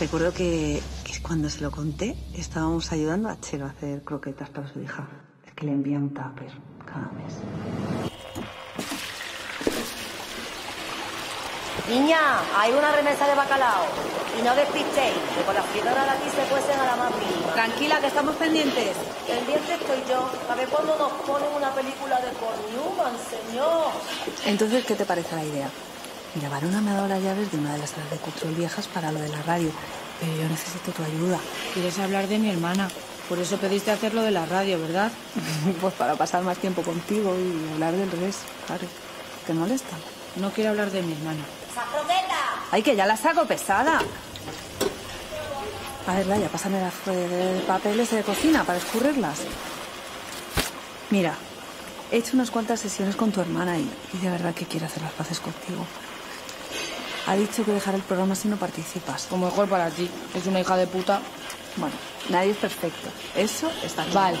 Recuerdo 0.00 0.32
que, 0.32 0.80
que 1.04 1.20
cuando 1.22 1.50
se 1.50 1.60
lo 1.60 1.72
conté, 1.72 2.16
estábamos 2.34 2.92
ayudando 2.92 3.28
a 3.28 3.40
Chelo 3.40 3.66
a 3.66 3.70
hacer 3.70 4.04
croquetas 4.04 4.48
para 4.48 4.68
su 4.72 4.80
hija. 4.80 5.08
Es 5.44 5.52
que 5.54 5.66
le 5.66 5.72
envía 5.72 5.98
un 5.98 6.10
tupper 6.14 6.52
cada 6.86 7.10
mes. 7.18 7.34
Niña, 11.88 12.18
hay 12.56 12.72
una 12.72 12.92
remesa 12.92 13.26
de 13.26 13.34
bacalao. 13.34 13.86
Y 14.38 14.42
no 14.42 14.54
despistéis, 14.54 15.18
que 15.34 15.42
con 15.44 15.54
las 15.54 15.66
fridoras 15.66 16.04
de 16.04 16.10
aquí 16.10 16.30
se 16.30 16.44
cuecen 16.48 16.78
a 16.78 16.84
la 16.84 16.96
más 16.96 17.10
mínima. 17.18 17.52
Tranquila, 17.54 17.98
que 17.98 18.06
estamos 18.06 18.36
pendientes. 18.36 18.94
Pendiente 19.26 19.74
estoy 19.74 19.98
yo. 20.08 20.30
A 20.48 20.54
ver 20.54 20.68
cuándo 20.68 20.96
nos 20.96 21.10
ponen 21.26 21.48
una 21.56 21.74
película 21.74 22.20
de 22.20 22.30
Paul 22.38 22.54
Newman, 22.70 23.14
señor. 23.18 23.90
Entonces, 24.46 24.84
¿qué 24.84 24.94
te 24.94 25.04
parece 25.04 25.34
la 25.34 25.44
idea? 25.44 25.70
Mira, 26.34 26.48
Varona 26.48 26.80
me 26.80 26.90
ha 26.90 26.94
dado 26.94 27.08
las 27.08 27.22
llaves 27.22 27.50
de 27.50 27.58
una 27.58 27.72
de 27.72 27.78
las 27.78 27.90
salas 27.90 28.10
de 28.10 28.18
control 28.18 28.54
viejas 28.54 28.86
para 28.88 29.10
lo 29.12 29.20
de 29.20 29.28
la 29.28 29.42
radio, 29.42 29.70
pero 30.20 30.32
yo 30.36 30.48
necesito 30.48 30.92
tu 30.92 31.02
ayuda. 31.02 31.38
Quieres 31.74 31.98
hablar 31.98 32.28
de 32.28 32.38
mi 32.38 32.50
hermana. 32.50 32.88
Por 33.28 33.38
eso 33.38 33.58
pediste 33.58 33.90
hacer 33.90 34.14
lo 34.14 34.22
de 34.22 34.30
la 34.30 34.46
radio, 34.46 34.80
¿verdad? 34.80 35.10
pues 35.80 35.94
para 35.94 36.14
pasar 36.14 36.42
más 36.42 36.58
tiempo 36.58 36.82
contigo 36.82 37.34
y 37.38 37.72
hablar 37.74 37.94
del 37.94 38.10
revés, 38.10 38.36
claro. 38.66 38.86
¿Te 39.46 39.52
molesta? 39.54 39.96
No 40.36 40.50
quiero 40.50 40.70
hablar 40.70 40.90
de 40.90 41.02
mi 41.02 41.12
hermana. 41.12 41.40
Ay, 42.70 42.82
que 42.82 42.96
ya 42.96 43.06
la 43.06 43.16
saco 43.16 43.46
pesada. 43.46 44.00
A 46.06 46.14
ver, 46.14 46.26
Laia, 46.26 46.48
pásame 46.48 46.80
las 46.80 46.94
de 47.04 47.62
papeles 47.66 48.10
de 48.10 48.22
cocina 48.22 48.64
para 48.64 48.78
escurrirlas. 48.78 49.40
Mira, 51.10 51.34
he 52.10 52.16
hecho 52.18 52.30
unas 52.34 52.50
cuantas 52.50 52.80
sesiones 52.80 53.16
con 53.16 53.30
tu 53.30 53.40
hermana 53.40 53.78
y, 53.78 53.90
y 54.14 54.18
de 54.18 54.30
verdad 54.30 54.54
que 54.54 54.64
quiero 54.66 54.86
hacer 54.86 55.02
las 55.02 55.12
paces 55.12 55.40
contigo. 55.40 55.86
Ha 57.28 57.36
dicho 57.36 57.62
que 57.62 57.72
dejar 57.72 57.94
el 57.94 58.00
programa 58.00 58.34
si 58.34 58.48
no 58.48 58.56
participas. 58.56 59.26
Como 59.26 59.44
mejor 59.44 59.68
para 59.68 59.90
ti. 59.90 60.08
Es 60.34 60.46
una 60.46 60.60
hija 60.60 60.78
de 60.78 60.86
puta. 60.86 61.20
Bueno, 61.76 61.94
nadie 62.30 62.52
es 62.52 62.56
perfecto. 62.56 63.10
Eso 63.36 63.70
está 63.84 64.02
claro. 64.04 64.14
Val, 64.14 64.40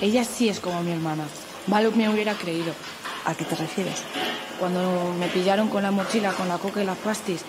ella 0.00 0.24
sí 0.24 0.48
es 0.48 0.58
como 0.58 0.82
mi 0.82 0.92
hermana. 0.92 1.24
Val 1.66 1.92
me 1.94 2.08
hubiera 2.08 2.32
creído. 2.32 2.72
¿A 3.26 3.34
qué 3.34 3.44
te 3.44 3.54
refieres? 3.54 4.02
Cuando 4.58 5.12
me 5.18 5.26
pillaron 5.28 5.68
con 5.68 5.82
la 5.82 5.90
mochila, 5.90 6.32
con 6.32 6.48
la 6.48 6.56
coca 6.56 6.82
y 6.82 6.86
las 6.86 6.96
pastis, 6.96 7.42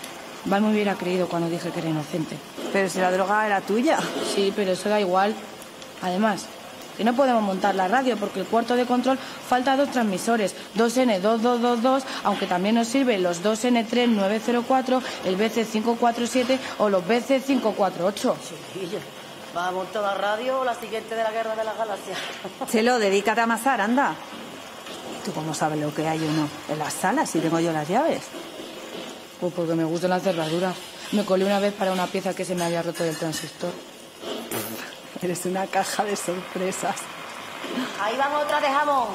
Val 0.44 0.62
me 0.62 0.72
hubiera 0.72 0.96
creído 0.96 1.30
cuando 1.30 1.50
dije 1.50 1.70
que 1.70 1.80
era 1.80 1.88
inocente. 1.88 2.36
Pero 2.74 2.90
si 2.90 3.00
la 3.00 3.10
droga 3.10 3.46
era 3.46 3.62
tuya. 3.62 3.98
Sí, 4.36 4.52
pero 4.54 4.74
eso 4.74 4.90
da 4.90 5.00
igual. 5.00 5.34
Además, 6.02 6.46
que 6.98 7.04
no 7.04 7.16
podemos 7.16 7.44
montar 7.44 7.76
la 7.76 7.88
radio 7.88 8.18
porque 8.18 8.40
el 8.40 8.48
cuarto 8.48 8.76
de 8.76 8.86
control 8.86 9.18
falta 9.20 9.78
dos 9.78 9.92
transmisores, 9.92 10.56
2N2222, 10.76 12.04
aunque 12.24 12.48
también 12.48 12.76
nos 12.76 12.88
sirven 12.88 13.22
los 13.22 13.44
2N3904, 13.44 15.02
el 15.26 15.38
BC547 15.38 16.60
o 16.80 16.90
los 16.90 17.04
BC548. 17.04 18.14
Chiquillo, 18.74 19.00
¿va 19.56 19.68
a 19.68 19.72
montar 19.72 20.02
la 20.02 20.16
radio 20.16 20.62
o 20.62 20.66
la 20.66 20.74
siguiente 20.74 21.14
de 21.16 21.24
la 21.24 21.32
Guerra 21.32 21.56
de 21.56 21.64
las 21.64 21.78
Galaxias? 21.78 22.18
Chelo, 22.72 22.98
dedícate 22.98 23.42
a 23.42 23.44
amasar, 23.44 23.80
anda. 23.80 24.16
¿Tú 25.24 25.32
cómo 25.34 25.54
sabes 25.54 25.80
lo 25.80 25.94
que 25.94 26.08
hay 26.08 26.20
o 26.20 26.32
no? 26.32 26.50
En 26.70 26.80
las 26.80 26.94
salas, 26.94 27.30
si 27.30 27.40
tengo 27.40 27.60
yo 27.60 27.72
las 27.72 27.88
llaves. 27.88 28.24
Pues 29.40 29.54
porque 29.54 29.76
me 29.76 29.84
gustan 29.84 30.10
las 30.10 30.24
cerraduras. 30.24 30.76
Me 31.12 31.24
colé 31.26 31.46
una 31.46 31.60
vez 31.60 31.74
para 31.74 31.92
una 31.92 32.08
pieza 32.08 32.34
que 32.34 32.44
se 32.44 32.56
me 32.56 32.64
había 32.64 32.82
roto 32.82 33.04
del 33.04 33.16
transistor. 33.16 33.72
Eres 35.22 35.46
una 35.46 35.66
caja 35.66 36.04
de 36.04 36.16
sorpresas. 36.16 36.96
Ahí 38.02 38.16
van 38.18 38.34
otra 38.36 38.62
de 38.62 38.68
jamón. 38.68 39.08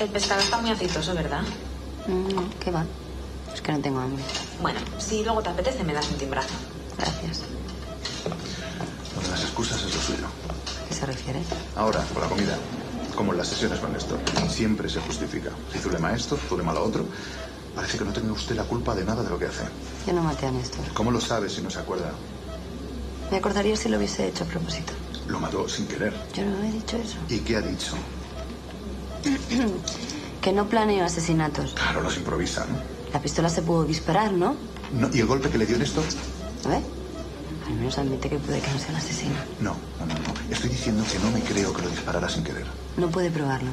El 0.00 0.08
pescado 0.10 0.40
está 0.40 0.58
muy 0.58 0.70
aceitoso, 0.70 1.14
¿verdad? 1.14 1.42
No, 2.06 2.48
¿qué 2.60 2.70
va? 2.70 2.84
Es 3.52 3.60
que 3.60 3.72
no 3.72 3.80
tengo 3.80 4.00
hambre. 4.00 4.22
Bueno, 4.60 4.80
si 4.98 5.22
luego 5.24 5.42
te 5.42 5.50
apetece, 5.50 5.84
me 5.84 5.92
das 5.92 6.08
un 6.08 6.18
timbrazo. 6.18 6.54
Gracias. 6.96 7.42
Lo 9.14 9.22
de 9.22 9.28
las 9.28 9.42
excusas 9.42 9.82
es 9.82 9.94
lo 9.94 10.00
suyo. 10.00 10.26
¿A 10.26 10.88
qué 10.88 10.94
se 10.94 11.06
refiere? 11.06 11.40
Ahora, 11.76 12.04
con 12.12 12.22
la 12.22 12.28
comida. 12.28 12.58
Como 13.16 13.32
en 13.32 13.38
las 13.38 13.48
sesiones 13.48 13.80
con 13.80 13.92
Néstor. 13.92 14.18
Siempre 14.48 14.88
se 14.88 15.00
justifica. 15.00 15.50
Si 15.72 15.78
Zulema 15.78 16.12
esto, 16.12 16.36
Zulema 16.48 16.72
lo 16.72 16.84
otro. 16.84 17.04
Parece 17.78 17.96
que 17.96 18.04
no 18.04 18.12
tenga 18.12 18.32
usted 18.32 18.56
la 18.56 18.64
culpa 18.64 18.92
de 18.92 19.04
nada 19.04 19.22
de 19.22 19.30
lo 19.30 19.38
que 19.38 19.46
hace. 19.46 19.62
Yo 20.04 20.12
no 20.12 20.20
maté 20.20 20.46
a 20.46 20.50
Néstor. 20.50 20.80
¿Cómo 20.94 21.12
lo 21.12 21.20
sabe 21.20 21.48
si 21.48 21.62
no 21.62 21.70
se 21.70 21.78
acuerda? 21.78 22.10
Me 23.30 23.36
acordaría 23.36 23.76
si 23.76 23.88
lo 23.88 23.98
hubiese 23.98 24.26
hecho 24.26 24.42
a 24.42 24.48
propósito. 24.48 24.94
Lo 25.28 25.38
mató 25.38 25.68
sin 25.68 25.86
querer. 25.86 26.12
Yo 26.34 26.44
no 26.44 26.64
he 26.64 26.72
dicho 26.72 26.96
eso. 26.96 27.18
¿Y 27.28 27.38
qué 27.38 27.54
ha 27.54 27.60
dicho? 27.60 27.94
que 30.42 30.52
no 30.52 30.68
planeo 30.68 31.04
asesinatos. 31.04 31.74
Claro, 31.74 32.00
los 32.00 32.16
improvisa, 32.16 32.66
¿no? 32.66 32.78
La 33.12 33.22
pistola 33.22 33.48
se 33.48 33.62
pudo 33.62 33.84
disparar, 33.84 34.32
¿no? 34.32 34.56
no 34.92 35.08
¿Y 35.14 35.20
el 35.20 35.26
golpe 35.26 35.48
que 35.48 35.58
le 35.58 35.66
dio 35.66 35.78
Néstor? 35.78 36.02
A 36.64 36.68
ver. 36.70 36.82
Al 37.64 37.74
menos 37.74 37.96
admite 37.96 38.28
que 38.28 38.40
puede 38.40 38.60
que 38.60 38.72
no 38.72 38.78
sea 38.80 38.90
un 38.90 38.96
asesino. 38.96 39.36
No, 39.60 39.76
no, 40.00 40.06
no, 40.06 40.14
no. 40.14 40.52
Estoy 40.52 40.70
diciendo 40.70 41.04
que 41.12 41.20
no 41.20 41.30
me 41.30 41.42
creo 41.42 41.72
que 41.72 41.82
lo 41.82 41.90
disparara 41.90 42.28
sin 42.28 42.42
querer. 42.42 42.66
No 42.96 43.08
puede 43.08 43.30
probarlo. 43.30 43.70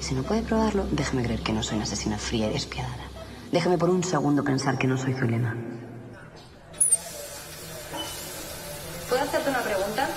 Y 0.00 0.04
si 0.04 0.14
no 0.14 0.22
puede 0.22 0.40
probarlo, 0.40 0.86
déjeme 0.90 1.22
creer 1.22 1.42
que 1.42 1.52
no 1.52 1.62
soy 1.62 1.74
una 1.74 1.84
asesina 1.84 2.16
fría 2.16 2.48
y 2.48 2.54
despiadada. 2.54 3.11
Déjeme 3.52 3.76
por 3.76 3.90
un 3.90 4.02
segundo 4.02 4.42
pensar 4.42 4.78
que 4.78 4.86
no 4.86 4.96
soy 4.96 5.12
Zulema. 5.12 5.54
¿Puedo 9.10 9.22
hacerte 9.22 9.50
una 9.50 9.60
pregunta? 9.60 10.08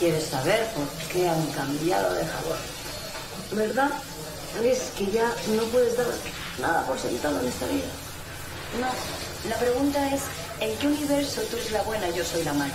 ¿Quieres 0.00 0.24
saber 0.24 0.66
por 0.74 0.88
qué 1.12 1.28
han 1.28 1.46
cambiado 1.52 2.12
de 2.12 2.26
jabón? 2.26 2.58
¿Verdad? 3.52 3.90
Es 4.64 4.90
que 4.98 5.06
ya 5.12 5.32
no 5.54 5.62
puedes 5.70 5.96
dar 5.96 6.06
nada 6.60 6.84
por 6.84 6.98
sentado 6.98 7.38
en 7.38 7.46
esta 7.46 7.66
vida. 7.66 7.86
No, 8.80 9.48
la 9.48 9.56
pregunta 9.56 10.12
es, 10.12 10.22
¿en 10.58 10.76
qué 10.78 10.88
universo 10.88 11.40
tú 11.42 11.56
eres 11.56 11.70
la 11.70 11.82
buena 11.82 12.08
y 12.08 12.14
yo 12.14 12.24
soy 12.24 12.42
la 12.42 12.52
mala? 12.52 12.74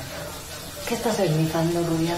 ¿Qué 0.88 0.96
estás 0.96 1.20
esmizando, 1.20 1.84
Rubial? 1.84 2.18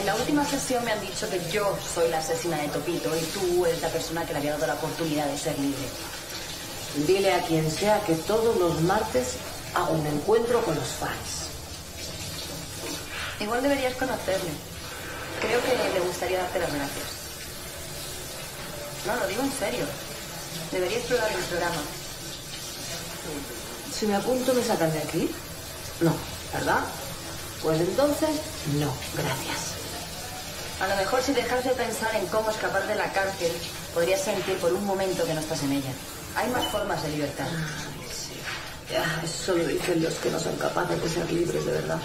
En 0.00 0.06
la 0.06 0.16
última 0.16 0.44
sesión 0.44 0.84
me 0.84 0.90
han 0.90 1.00
dicho 1.00 1.30
que 1.30 1.40
yo 1.52 1.78
soy 1.94 2.10
la 2.10 2.18
asesina 2.18 2.56
de 2.56 2.66
Topito 2.68 3.16
y 3.16 3.22
tú 3.26 3.66
eres 3.66 3.80
la 3.82 3.88
persona 3.88 4.26
que 4.26 4.32
le 4.32 4.40
había 4.40 4.52
dado 4.54 4.66
la 4.66 4.74
oportunidad 4.74 5.26
de 5.26 5.38
ser 5.38 5.56
libre. 5.60 5.86
Dile 6.94 7.32
a 7.32 7.42
quien 7.46 7.70
sea 7.70 8.00
que 8.04 8.14
todos 8.14 8.56
los 8.58 8.80
martes 8.82 9.36
hago 9.74 9.94
un 9.94 10.06
encuentro 10.06 10.62
con 10.62 10.74
los 10.74 10.88
fans. 10.88 11.48
Igual 13.40 13.62
deberías 13.62 13.94
conocerle. 13.94 14.50
Creo 15.40 15.60
que 15.62 15.98
le 15.98 16.00
gustaría 16.06 16.38
darte 16.38 16.60
las 16.60 16.72
gracias. 16.72 17.06
No, 19.06 19.16
lo 19.16 19.26
digo 19.26 19.42
en 19.42 19.52
serio. 19.52 19.86
Deberías 20.70 21.02
probar 21.04 21.32
el 21.32 21.44
programa. 21.44 21.82
Si 23.92 24.06
me 24.06 24.16
apunto, 24.16 24.52
¿me 24.52 24.62
sacan 24.62 24.92
de 24.92 24.98
aquí? 24.98 25.30
No, 26.00 26.14
¿verdad? 26.52 26.80
Pues 27.62 27.80
entonces, 27.80 28.30
no, 28.78 28.92
gracias. 29.16 29.81
A 30.82 30.88
lo 30.88 30.96
mejor 30.96 31.22
si 31.22 31.32
dejas 31.32 31.62
de 31.62 31.70
pensar 31.70 32.12
en 32.16 32.26
cómo 32.26 32.50
escapar 32.50 32.84
de 32.88 32.96
la 32.96 33.12
cárcel, 33.12 33.52
podrías 33.94 34.20
sentir 34.20 34.56
por 34.58 34.72
un 34.72 34.84
momento 34.84 35.24
que 35.24 35.32
no 35.32 35.38
estás 35.38 35.62
en 35.62 35.74
ella. 35.74 35.92
Hay 36.34 36.50
más 36.50 36.64
formas 36.66 37.00
de 37.04 37.10
libertad. 37.10 37.46
Ay, 37.46 38.08
sí. 38.12 38.34
Ya, 38.90 39.04
eso 39.22 39.54
lo 39.54 39.64
dicen 39.64 40.02
los 40.02 40.14
que 40.14 40.28
no 40.28 40.40
son 40.40 40.56
capaces 40.56 41.00
de 41.00 41.08
ser 41.08 41.30
libres 41.30 41.64
de 41.64 41.70
verdad. 41.70 42.00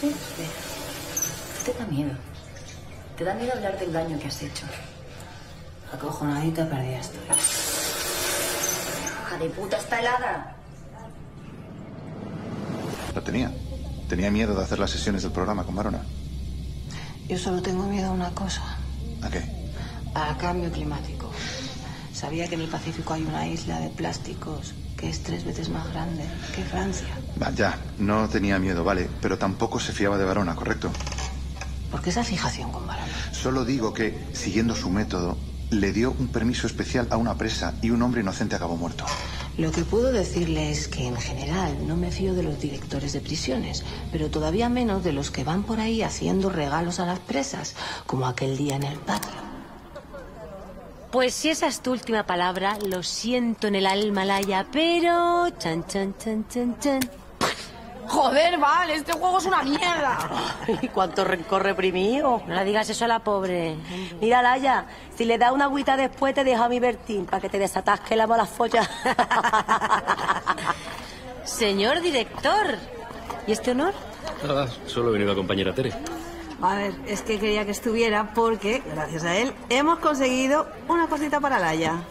Sí, 0.00 0.08
sí. 0.08 0.46
¿Qué 1.66 1.72
te 1.72 1.78
da 1.78 1.84
miedo? 1.84 2.12
¿Te 3.18 3.24
da 3.24 3.34
miedo 3.34 3.52
hablar 3.52 3.78
del 3.78 3.92
daño 3.92 4.18
que 4.18 4.28
has 4.28 4.42
hecho? 4.42 4.64
Acojonadita 5.92 6.66
perdida 6.66 6.98
estoy. 6.98 7.20
¡Hija 9.26 9.36
de 9.38 9.50
puta, 9.50 9.76
está 9.76 10.00
helada! 10.00 10.56
Lo 13.14 13.22
tenía. 13.22 13.52
Tenía 14.08 14.30
miedo 14.30 14.54
de 14.54 14.62
hacer 14.62 14.78
las 14.78 14.90
sesiones 14.90 15.22
del 15.22 15.32
programa 15.32 15.64
con 15.64 15.74
Varona. 15.74 16.02
Yo 17.28 17.38
solo 17.38 17.62
tengo 17.62 17.84
miedo 17.84 18.08
a 18.08 18.10
una 18.10 18.30
cosa. 18.30 18.62
¿A 19.22 19.30
qué? 19.30 19.42
Al 20.14 20.36
cambio 20.36 20.70
climático. 20.70 21.30
Sabía 22.12 22.46
que 22.48 22.54
en 22.54 22.62
el 22.62 22.68
Pacífico 22.68 23.14
hay 23.14 23.22
una 23.22 23.46
isla 23.46 23.80
de 23.80 23.88
plásticos 23.88 24.74
que 24.96 25.08
es 25.08 25.22
tres 25.22 25.44
veces 25.44 25.68
más 25.68 25.90
grande 25.92 26.24
que 26.54 26.62
Francia. 26.62 27.08
Va, 27.42 27.50
ya, 27.50 27.78
no 27.98 28.28
tenía 28.28 28.58
miedo, 28.58 28.84
vale, 28.84 29.08
pero 29.20 29.38
tampoco 29.38 29.80
se 29.80 29.92
fiaba 29.92 30.18
de 30.18 30.24
Varona, 30.24 30.54
¿correcto? 30.54 30.92
¿Por 31.90 32.02
qué 32.02 32.10
esa 32.10 32.22
fijación 32.22 32.70
con 32.70 32.86
Varona? 32.86 33.08
Solo 33.32 33.64
digo 33.64 33.92
que, 33.92 34.28
siguiendo 34.32 34.76
su 34.76 34.90
método, 34.90 35.38
le 35.70 35.92
dio 35.92 36.14
un 36.18 36.28
permiso 36.28 36.66
especial 36.66 37.08
a 37.10 37.16
una 37.16 37.36
presa 37.36 37.74
y 37.82 37.90
un 37.90 38.02
hombre 38.02 38.20
inocente 38.20 38.54
acabó 38.54 38.76
muerto. 38.76 39.04
Lo 39.58 39.70
que 39.70 39.82
puedo 39.82 40.12
decirle 40.12 40.70
es 40.70 40.88
que 40.88 41.06
en 41.06 41.16
general 41.16 41.86
no 41.86 41.96
me 41.96 42.10
fío 42.10 42.34
de 42.34 42.42
los 42.42 42.58
directores 42.58 43.12
de 43.12 43.20
prisiones, 43.20 43.84
pero 44.10 44.30
todavía 44.30 44.70
menos 44.70 45.04
de 45.04 45.12
los 45.12 45.30
que 45.30 45.44
van 45.44 45.62
por 45.62 45.78
ahí 45.78 46.02
haciendo 46.02 46.48
regalos 46.48 47.00
a 47.00 47.06
las 47.06 47.18
presas, 47.18 47.74
como 48.06 48.26
aquel 48.26 48.56
día 48.56 48.76
en 48.76 48.84
el 48.84 48.98
patio. 48.98 49.30
Pues 51.10 51.34
si 51.34 51.50
esa 51.50 51.66
es 51.66 51.82
tu 51.82 51.92
última 51.92 52.24
palabra, 52.24 52.78
lo 52.86 53.02
siento 53.02 53.66
en 53.66 53.74
el 53.74 53.86
alma, 53.86 54.24
Laia, 54.24 54.66
pero... 54.72 55.50
Chan, 55.58 55.86
chan, 55.86 56.14
chan, 56.18 56.46
chan, 56.48 56.78
chan. 56.80 57.21
Joder, 58.08 58.58
vale, 58.58 58.94
este 58.94 59.12
juego 59.12 59.38
es 59.38 59.46
una 59.46 59.62
mierda. 59.62 60.18
¿Y 60.80 60.88
cuánto 60.88 61.24
rencor 61.24 61.62
reprimido? 61.62 62.42
No 62.46 62.54
le 62.54 62.64
digas 62.64 62.88
eso 62.90 63.04
a 63.04 63.08
la 63.08 63.20
pobre. 63.20 63.76
Mira, 64.20 64.42
Laia, 64.42 64.86
si 65.16 65.24
le 65.24 65.38
da 65.38 65.52
una 65.52 65.64
agüita 65.64 65.96
después, 65.96 66.34
te 66.34 66.44
dejo 66.44 66.62
a 66.62 66.68
mi 66.68 66.80
Bertín 66.80 67.26
para 67.26 67.40
que 67.40 67.48
te 67.48 67.58
desatasque 67.58 68.16
la 68.16 68.26
mala 68.26 68.46
folla. 68.46 68.88
Señor 71.44 72.00
director, 72.00 72.78
¿y 73.46 73.52
este 73.52 73.72
honor? 73.72 73.94
Nada, 74.46 74.68
solo 74.86 75.10
he 75.10 75.12
venido 75.12 75.30
a 75.30 75.34
acompañar 75.34 75.68
a 75.68 75.74
Tere. 75.74 75.92
A 76.60 76.74
ver, 76.76 76.94
es 77.06 77.22
que 77.22 77.38
quería 77.38 77.64
que 77.64 77.72
estuviera 77.72 78.32
porque, 78.34 78.82
gracias 78.92 79.24
a 79.24 79.36
él, 79.36 79.52
hemos 79.68 79.98
conseguido 79.98 80.68
una 80.88 81.08
cosita 81.08 81.40
para 81.40 81.58
Laia. 81.58 82.04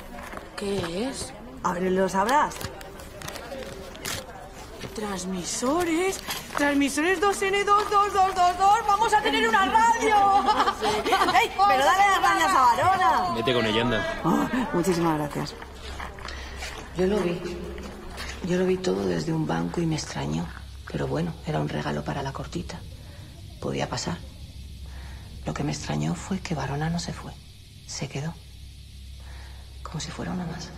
¿Qué 0.57 1.07
es? 1.07 1.33
A 1.63 1.73
ver, 1.73 1.91
lo 1.91 2.09
sabrás. 2.09 2.55
Transmisores, 4.95 6.19
Transmisores 6.57 7.21
2N22222, 7.21 8.87
vamos 8.87 9.13
a 9.13 9.21
tener 9.21 9.47
una 9.47 9.65
radio. 9.65 10.15
¡Ey, 11.41 11.49
pero 11.55 11.85
dale 11.85 12.03
las 12.09 12.19
gracias 12.19 12.51
a 12.51 12.61
Varona! 12.61 13.35
Vete 13.35 13.53
con 13.53 13.65
ella, 13.65 13.81
anda. 13.81 14.21
Oh, 14.25 14.49
muchísimas 14.73 15.17
gracias. 15.17 15.55
Yo 16.97 17.07
lo 17.07 17.19
vi. 17.19 17.39
Yo 18.47 18.57
lo 18.57 18.65
vi 18.65 18.77
todo 18.77 19.05
desde 19.05 19.31
un 19.31 19.47
banco 19.47 19.79
y 19.79 19.85
me 19.85 19.95
extrañó. 19.95 20.45
Pero 20.91 21.07
bueno, 21.07 21.33
era 21.45 21.59
un 21.59 21.69
regalo 21.69 22.03
para 22.03 22.21
la 22.21 22.33
cortita. 22.33 22.79
Podía 23.61 23.87
pasar. 23.87 24.17
Lo 25.45 25.53
que 25.53 25.63
me 25.63 25.71
extrañó 25.71 26.15
fue 26.15 26.39
que 26.39 26.53
Varona 26.53 26.89
no 26.89 26.99
se 26.99 27.13
fue. 27.13 27.31
Se 27.87 28.09
quedó. 28.09 28.33
Como 29.83 30.01
si 30.01 30.11
fuera 30.11 30.31
una 30.31 30.45
más. 30.45 30.69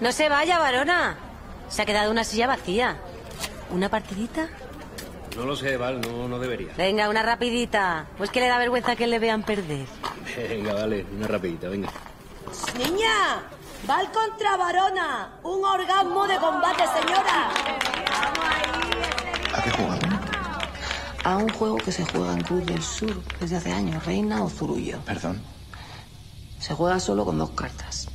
No 0.00 0.12
se 0.12 0.28
vaya, 0.28 0.58
varona. 0.58 1.27
Se 1.68 1.82
ha 1.82 1.86
quedado 1.86 2.10
una 2.10 2.24
silla 2.24 2.46
vacía. 2.46 2.96
¿Una 3.70 3.88
partidita? 3.88 4.48
No 5.36 5.44
lo 5.44 5.54
sé, 5.54 5.76
Val, 5.76 6.00
no, 6.00 6.26
no 6.26 6.38
debería. 6.38 6.72
Venga, 6.76 7.08
una 7.08 7.22
rapidita. 7.22 8.06
Pues 8.16 8.30
que 8.30 8.40
le 8.40 8.48
da 8.48 8.58
vergüenza 8.58 8.96
que 8.96 9.06
le 9.06 9.18
vean 9.18 9.42
perder. 9.42 9.86
Venga, 10.36 10.72
vale, 10.72 11.06
una 11.16 11.26
rapidita, 11.26 11.68
venga. 11.68 11.90
Niña, 12.76 13.42
Val 13.86 14.10
contra 14.10 14.56
Varona. 14.56 15.38
Un 15.42 15.64
orgasmo 15.64 16.26
de 16.26 16.36
combate, 16.38 16.84
señora. 17.00 17.50
¿A 19.54 19.62
qué 19.62 19.70
jugamos? 19.70 20.00
A 21.24 21.36
un 21.36 21.48
juego 21.50 21.76
que 21.76 21.92
se 21.92 22.04
juega 22.06 22.32
en 22.32 22.40
Cruz 22.40 22.66
del 22.66 22.82
Sur 22.82 23.22
desde 23.38 23.56
hace 23.56 23.72
años, 23.72 24.04
Reina 24.06 24.42
o 24.42 24.48
Zurullo. 24.48 24.98
Perdón. 25.04 25.40
Se 26.58 26.74
juega 26.74 26.98
solo 26.98 27.24
con 27.24 27.38
dos 27.38 27.50
cartas. 27.50 28.08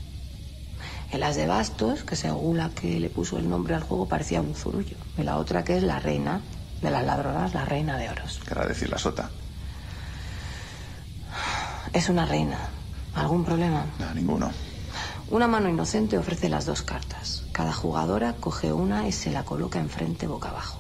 Las 1.18 1.36
de 1.36 1.46
bastos, 1.46 2.04
que 2.04 2.16
según 2.16 2.58
la 2.58 2.70
que 2.70 3.00
le 3.00 3.10
puso 3.10 3.38
el 3.38 3.50
nombre 3.50 3.76
al 3.76 3.84
juego 3.84 4.08
parecía 4.08 4.42
un 4.42 4.56
zurullo. 4.56 4.98
Y 5.18 5.24
la 5.24 5.38
otra 5.38 5.64
que 5.64 5.78
es 5.78 5.84
la 5.84 6.00
reina 6.00 6.42
de 6.82 6.90
las 6.90 7.06
ladronas, 7.06 7.54
la 7.54 7.66
reina 7.66 7.98
de 7.98 8.10
oros. 8.10 8.42
Querrá 8.46 8.66
decir 8.66 8.90
la 8.90 8.98
sota. 8.98 9.30
Es 11.94 12.10
una 12.10 12.26
reina. 12.26 12.58
¿Algún 13.14 13.46
problema? 13.46 13.86
No, 14.00 14.14
ninguno. 14.14 14.52
Una 15.30 15.48
mano 15.48 15.70
inocente 15.70 16.18
ofrece 16.18 16.50
las 16.50 16.66
dos 16.66 16.82
cartas. 16.82 17.46
Cada 17.54 17.72
jugadora 17.72 18.34
coge 18.34 18.74
una 18.74 19.08
y 19.08 19.12
se 19.12 19.32
la 19.32 19.44
coloca 19.44 19.80
enfrente 19.80 20.28
boca 20.28 20.50
abajo. 20.50 20.80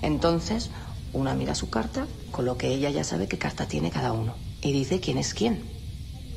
Entonces, 0.00 0.70
una 1.12 1.34
mira 1.34 1.54
su 1.54 1.68
carta, 1.68 2.06
con 2.30 2.44
lo 2.44 2.56
que 2.56 2.68
ella 2.68 2.90
ya 2.90 3.04
sabe 3.04 3.28
qué 3.28 3.36
carta 3.36 3.66
tiene 3.66 3.90
cada 3.90 4.12
uno. 4.12 4.34
Y 4.62 4.72
dice 4.72 5.00
quién 5.00 5.18
es 5.18 5.34
quién. 5.34 5.68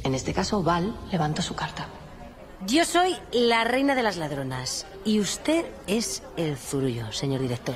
En 0.03 0.13
este 0.15 0.33
caso, 0.33 0.63
Val 0.63 0.99
levanta 1.11 1.41
su 1.41 1.55
carta. 1.55 1.87
Yo 2.67 2.85
soy 2.85 3.17
la 3.31 3.63
reina 3.63 3.93
de 3.95 4.03
las 4.03 4.17
ladronas. 4.17 4.85
Y 5.03 5.19
usted 5.19 5.65
es 5.87 6.23
el 6.37 6.55
zurullo, 6.57 7.11
señor 7.11 7.41
director. 7.41 7.75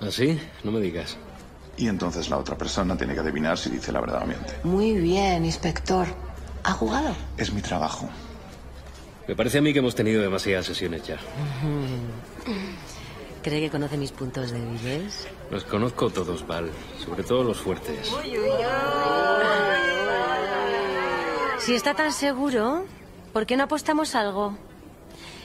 ¿Ah, 0.00 0.10
sí? 0.10 0.38
No 0.62 0.72
me 0.72 0.80
digas. 0.80 1.16
Y 1.76 1.88
entonces 1.88 2.28
la 2.28 2.38
otra 2.38 2.56
persona 2.56 2.96
tiene 2.96 3.14
que 3.14 3.20
adivinar 3.20 3.58
si 3.58 3.70
dice 3.70 3.92
la 3.92 4.00
verdad 4.00 4.22
o 4.22 4.26
miente. 4.26 4.54
Muy 4.64 4.92
bien, 4.94 5.44
inspector. 5.44 6.06
¿Ha 6.64 6.72
jugado? 6.72 7.14
Es 7.36 7.52
mi 7.52 7.62
trabajo. 7.62 8.08
Me 9.26 9.34
parece 9.34 9.58
a 9.58 9.62
mí 9.62 9.72
que 9.72 9.78
hemos 9.78 9.94
tenido 9.94 10.22
demasiadas 10.22 10.66
sesiones 10.66 11.02
ya. 11.06 11.18
¿Cree 13.42 13.60
que 13.60 13.70
conoce 13.70 13.96
mis 13.96 14.12
puntos 14.12 14.50
débiles? 14.50 15.28
Los 15.50 15.64
conozco 15.64 16.10
todos, 16.10 16.46
Val. 16.46 16.70
Sobre 17.04 17.22
todo 17.22 17.42
los 17.44 17.58
fuertes. 17.58 18.12
Si 21.58 21.74
está 21.74 21.94
tan 21.94 22.12
seguro, 22.12 22.84
¿por 23.36 23.44
qué 23.44 23.58
no 23.58 23.64
apostamos 23.64 24.14
algo? 24.14 24.56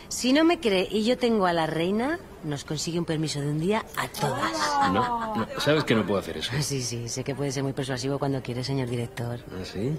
Si 0.07 0.31
no 0.31 0.45
me 0.45 0.61
cree 0.61 0.87
y 0.89 1.03
yo 1.03 1.17
tengo 1.17 1.45
a 1.45 1.51
la 1.51 1.67
reina, 1.67 2.19
nos 2.45 2.63
consigue 2.63 2.97
un 2.97 3.03
permiso 3.03 3.41
de 3.41 3.49
un 3.49 3.59
día 3.59 3.83
a 3.97 4.07
todas. 4.07 4.53
No, 4.93 5.35
no, 5.35 5.47
sabes 5.59 5.83
que 5.83 5.93
no 5.93 6.05
puedo 6.05 6.17
hacer 6.17 6.37
eso. 6.37 6.53
Sí, 6.61 6.81
sí, 6.83 7.09
sé 7.09 7.25
que 7.25 7.35
puede 7.35 7.51
ser 7.51 7.63
muy 7.63 7.73
persuasivo 7.73 8.17
cuando 8.17 8.41
quiere, 8.41 8.63
señor 8.63 8.89
director. 8.89 9.41
¿Ah, 9.45 9.65
sí? 9.65 9.91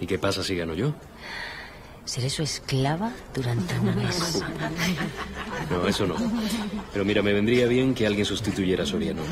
¿Y 0.00 0.06
qué 0.08 0.18
pasa 0.18 0.42
si 0.42 0.56
gano 0.56 0.74
yo? 0.74 0.94
Seré 2.04 2.28
su 2.28 2.42
esclava 2.42 3.12
durante 3.32 3.78
un 3.78 3.94
mes. 3.94 4.42
No, 5.70 5.86
eso 5.86 6.08
no. 6.08 6.16
Pero 6.92 7.04
mira, 7.04 7.22
me 7.22 7.32
vendría 7.32 7.68
bien 7.68 7.94
que 7.94 8.04
alguien 8.04 8.26
sustituyera 8.26 8.82
a 8.82 8.86
Soriano. 8.86 9.22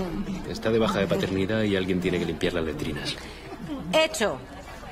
Está 0.48 0.70
de 0.70 0.78
baja 0.78 1.00
de 1.00 1.08
paternidad 1.08 1.64
y 1.64 1.74
alguien 1.74 2.00
tiene 2.00 2.20
que 2.20 2.26
limpiar 2.26 2.52
las 2.52 2.64
letrinas. 2.64 3.16
Hecho. 3.92 4.38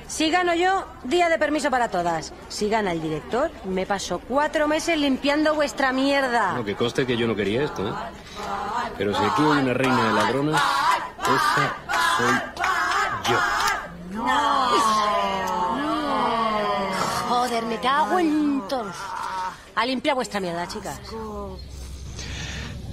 Si 0.09 0.31
gano 0.31 0.55
yo, 0.55 0.87
día 1.03 1.29
de 1.29 1.37
permiso 1.37 1.69
para 1.69 1.89
todas. 1.89 2.33
Si 2.49 2.67
gana 2.67 2.91
el 2.93 3.01
director, 3.01 3.51
me 3.65 3.85
paso 3.85 4.19
cuatro 4.19 4.67
meses 4.67 4.97
limpiando 4.97 5.53
vuestra 5.53 5.93
mierda. 5.93 6.53
No, 6.55 6.65
que 6.65 6.75
conste 6.75 7.05
que 7.05 7.15
yo 7.15 7.27
no 7.27 7.35
quería 7.35 7.63
esto, 7.63 7.87
¿eh? 7.87 7.93
Pero 8.97 9.15
si 9.15 9.23
aquí 9.23 9.43
hay 9.43 9.59
una 9.63 9.73
reina 9.73 10.07
de 10.07 10.13
ladronas, 10.13 10.61
esa 11.21 11.75
soy 12.17 12.35
yo. 13.29 13.39
Joder, 17.29 17.63
me 17.65 17.79
cago 17.79 18.19
en 18.19 18.63
todo. 18.67 18.91
A 19.75 19.85
limpiar 19.85 20.15
vuestra 20.15 20.39
mierda, 20.39 20.67
chicas. 20.67 20.99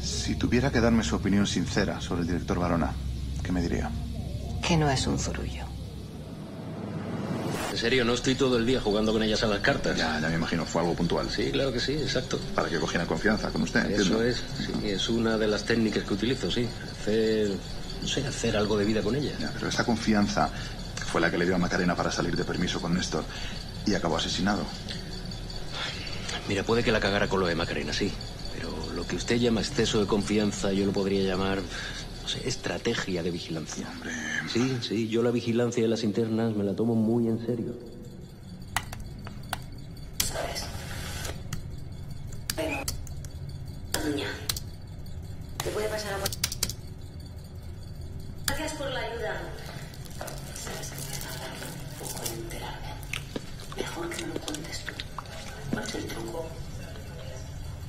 Si 0.03 0.37
tuviera 0.37 0.71
que 0.71 0.83
darme 0.83 1.03
su 1.03 1.17
opinión 1.17 1.47
sincera 1.47 1.99
sobre 1.99 2.21
el 2.21 2.27
director 2.27 2.61
Varona, 2.61 2.93
¿qué 3.43 3.53
me 3.53 3.63
diría? 3.63 3.91
Que 4.63 4.77
no 4.77 4.91
es 4.91 5.07
un 5.07 5.19
zurullo. 5.19 5.66
En 7.77 7.81
serio, 7.81 8.07
no 8.07 8.15
estoy 8.15 8.35
todo 8.35 8.57
el 8.57 8.65
día 8.65 8.81
jugando 8.81 9.13
con 9.13 9.23
ellas 9.23 9.43
a 9.43 9.49
las 9.49 9.61
cartas. 9.61 9.99
Ya, 9.99 10.19
ya 10.19 10.31
me 10.31 10.37
imagino, 10.37 10.65
fue 10.65 10.81
algo 10.81 10.95
puntual. 10.95 11.29
Sí, 11.31 11.51
claro 11.51 11.71
que 11.71 11.79
sí, 11.79 11.93
exacto. 11.93 12.41
Para 12.55 12.71
que 12.71 12.79
cogieran 12.79 13.07
confianza 13.07 13.51
con 13.51 13.61
usted, 13.61 13.81
entiendo. 13.81 14.23
Eso 14.23 14.23
es, 14.23 14.43
sí, 14.65 14.89
es 14.89 15.11
una 15.11 15.37
de 15.37 15.47
las 15.47 15.67
técnicas 15.67 16.03
que 16.05 16.15
utilizo, 16.15 16.51
sí. 16.51 16.67
Hacer, 16.91 17.51
no 18.01 18.09
sé, 18.09 18.27
hacer 18.27 18.57
algo 18.57 18.79
de 18.79 18.87
vida 18.87 19.03
con 19.03 19.15
ella. 19.15 19.33
Ya, 19.39 19.53
pero 19.53 19.69
esa 19.69 19.85
confianza 19.85 20.49
fue 21.13 21.21
la 21.21 21.31
que 21.31 21.37
le 21.37 21.45
dio 21.45 21.55
a 21.55 21.59
Macarena 21.59 21.95
para 21.95 22.11
salir 22.11 22.35
de 22.35 22.45
permiso 22.45 22.81
con 22.81 22.95
Néstor 22.95 23.25
y 23.85 23.93
acabó 23.93 24.17
asesinado. 24.17 24.65
Mira, 26.49 26.63
puede 26.63 26.83
que 26.83 26.93
la 26.93 27.01
cagara 27.01 27.29
con 27.29 27.41
lo 27.41 27.47
de 27.47 27.57
Macarena, 27.57 27.93
sí. 27.93 28.11
Pero 28.55 28.71
lo 28.95 29.07
que 29.07 29.17
usted 29.17 29.37
llama 29.37 29.61
exceso 29.61 30.01
de 30.01 30.07
confianza, 30.07 30.73
yo 30.73 30.87
lo 30.87 30.93
podría 30.93 31.23
llamar, 31.29 31.61
estrategia 32.35 33.23
de 33.23 33.31
vigilancia. 33.31 33.89
Hombre. 33.89 34.13
Sí, 34.53 34.79
sí, 34.83 35.09
yo 35.09 35.23
la 35.23 35.31
vigilancia 35.31 35.83
de 35.83 35.89
las 35.89 36.03
internas 36.03 36.55
me 36.55 36.65
la 36.65 36.75
tomo 36.75 36.95
muy 36.95 37.29
en 37.29 37.45
serio. 37.45 37.75
Niña, 44.07 44.29
te 45.65 45.71
puede 45.71 45.89
pasar 45.89 46.13
a... 46.15 46.19
Gracias 48.47 48.73
por 48.75 48.89
la 48.91 49.01
ayuda. 49.01 49.41
Sabes 50.55 50.91
que 50.91 50.97
me 50.97 51.17
tarda 51.25 51.49
un 51.67 52.07
poco 52.07 52.25
en 52.27 52.33
enterarme. 52.35 52.91
Mejor 53.77 54.11
que 54.11 54.27
lo 54.29 54.35
cuentes 54.35 54.85
tú. 54.85 54.93
¿Cuál 55.73 55.85
es 55.89 55.95
el 55.97 56.07
truco? 56.07 56.47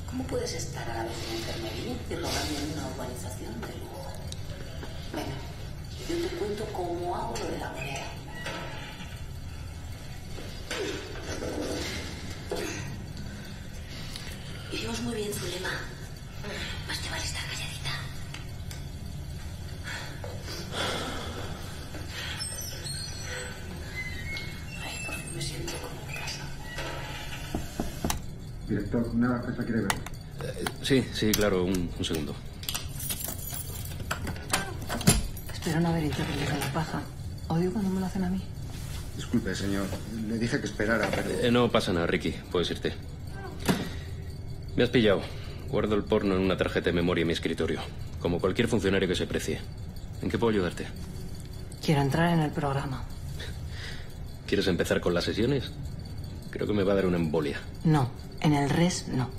¿Cómo 0.10 0.24
puedes 0.24 0.54
estar 0.54 0.90
a 0.90 0.96
la 0.96 1.04
vez 1.04 1.14
en 1.30 1.36
enfermería 1.38 1.98
y 2.10 2.16
robarme 2.16 2.58
en 2.58 2.74
una 2.74 2.88
urbanización 2.88 3.62
de 3.62 3.68
lujo? 3.68 3.97
Yo 6.10 6.16
te 6.16 6.28
cuento 6.38 6.64
cómo 6.72 7.16
hago 7.16 7.34
lo 7.38 7.52
de 7.52 7.58
la 7.60 7.70
moneda. 7.72 8.06
Vivimos 14.72 15.02
muy 15.02 15.16
bien, 15.16 15.34
Zulema. 15.34 15.70
Más 16.88 17.00
te 17.02 17.10
vale 17.10 17.24
estar 17.24 17.44
calladita. 17.44 17.92
Ay, 24.86 25.06
por 25.06 25.16
fin 25.16 25.36
me 25.36 25.42
siento 25.42 25.74
como 25.74 26.10
en 26.10 26.16
casa. 26.16 26.44
Director, 28.70 29.08
una 29.14 29.42
cosa 29.42 29.64
quiere 29.66 29.82
ver. 29.82 29.96
Sí, 30.84 31.06
sí, 31.14 31.32
claro, 31.32 31.66
un, 31.66 31.92
un 31.98 32.06
segundo. 32.06 32.34
Espero 35.68 35.82
no 35.82 35.90
haber 35.90 36.06
hecho 36.06 36.24
que 36.26 36.46
dé 36.46 36.60
la 36.60 36.72
paja. 36.72 37.02
Odio 37.50 37.74
cuando 37.74 37.90
me 37.90 38.00
lo 38.00 38.06
hacen 38.06 38.24
a 38.24 38.30
mí. 38.30 38.42
Disculpe, 39.18 39.54
señor. 39.54 39.86
Le 40.26 40.40
dije 40.40 40.62
que 40.62 40.66
esperara, 40.66 41.10
pero... 41.14 41.30
Eh, 41.30 41.52
no 41.52 41.70
pasa 41.70 41.92
nada, 41.92 42.08
Ricky, 42.08 42.34
puedes 42.54 42.72
irte. 42.72 42.94
Me 44.78 44.84
has 44.84 44.90
pillado. 44.90 45.24
Guardo 45.68 45.96
el 45.96 46.06
porno 46.06 46.36
en 46.36 46.42
una 46.42 46.56
tarjeta 46.56 46.86
de 46.86 46.94
memoria 46.94 47.24
en 47.24 47.28
mi 47.28 47.34
escritorio. 47.34 47.82
Como 48.22 48.40
cualquier 48.40 48.70
funcionario 48.70 49.10
que 49.10 49.16
se 49.16 49.28
precie. 49.28 49.60
¿En 50.22 50.30
qué 50.30 50.38
puedo 50.38 50.54
ayudarte? 50.54 50.88
Quiero 51.86 52.00
entrar 52.00 52.34
en 52.34 52.40
el 52.40 52.52
programa. 52.52 53.04
¿Quieres 54.48 54.68
empezar 54.68 55.02
con 55.02 55.14
las 55.14 55.26
sesiones? 55.26 55.74
Creo 56.50 56.66
que 56.66 56.72
me 56.72 56.84
va 56.84 56.94
a 56.94 56.96
dar 56.96 57.08
una 57.08 57.18
embolia. 57.18 57.60
No, 57.84 58.10
en 58.40 58.54
el 58.54 58.70
res 58.70 59.10
no. 59.10 59.30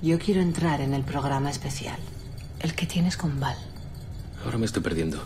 Yo 0.00 0.18
quiero 0.18 0.40
entrar 0.40 0.80
en 0.80 0.94
el 0.94 1.02
programa 1.02 1.50
especial. 1.50 1.98
El 2.60 2.74
que 2.74 2.86
tienes 2.86 3.18
con 3.18 3.38
Val. 3.38 3.58
Ahora 4.42 4.56
me 4.56 4.64
estoy 4.64 4.82
perdiendo. 4.82 5.22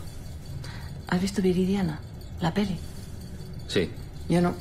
¿Has 1.09 1.21
visto 1.21 1.43
Viridiana? 1.43 2.01
La 2.41 2.55
peli. 2.55 2.79
Sí. 3.69 3.91
Yo 4.29 4.41
no. 4.41 4.55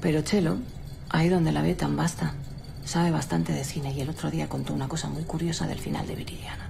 Pero 0.00 0.22
Chelo, 0.22 0.58
ahí 1.08 1.28
donde 1.28 1.52
la 1.52 1.62
ve 1.62 1.74
tan 1.74 1.96
basta, 1.96 2.34
sabe 2.84 3.10
bastante 3.10 3.52
de 3.52 3.64
cine 3.64 3.92
y 3.92 4.00
el 4.00 4.10
otro 4.10 4.30
día 4.30 4.48
contó 4.48 4.72
una 4.72 4.88
cosa 4.88 5.08
muy 5.08 5.24
curiosa 5.24 5.66
del 5.66 5.78
final 5.78 6.06
de 6.06 6.14
Viridiana. 6.14 6.68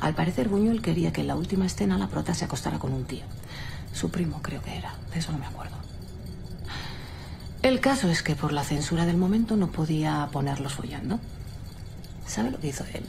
Al 0.00 0.14
parecer, 0.14 0.48
Buñuel 0.48 0.82
quería 0.82 1.12
que 1.12 1.20
en 1.20 1.26
la 1.26 1.36
última 1.36 1.66
escena 1.66 1.98
la 1.98 2.08
prota 2.08 2.34
se 2.34 2.44
acostara 2.44 2.78
con 2.78 2.92
un 2.92 3.04
tío. 3.04 3.24
Su 3.92 4.10
primo, 4.10 4.40
creo 4.42 4.62
que 4.62 4.76
era. 4.76 4.94
De 5.12 5.18
eso 5.18 5.32
no 5.32 5.38
me 5.38 5.46
acuerdo. 5.46 5.76
El 7.62 7.80
caso 7.80 8.08
es 8.08 8.22
que 8.22 8.34
por 8.34 8.52
la 8.52 8.64
censura 8.64 9.04
del 9.04 9.18
momento 9.18 9.56
no 9.56 9.70
podía 9.70 10.28
ponerlos 10.32 10.72
follando. 10.72 11.20
¿Sabe 12.26 12.50
lo 12.50 12.58
que 12.58 12.68
hizo 12.68 12.84
él? 12.94 13.04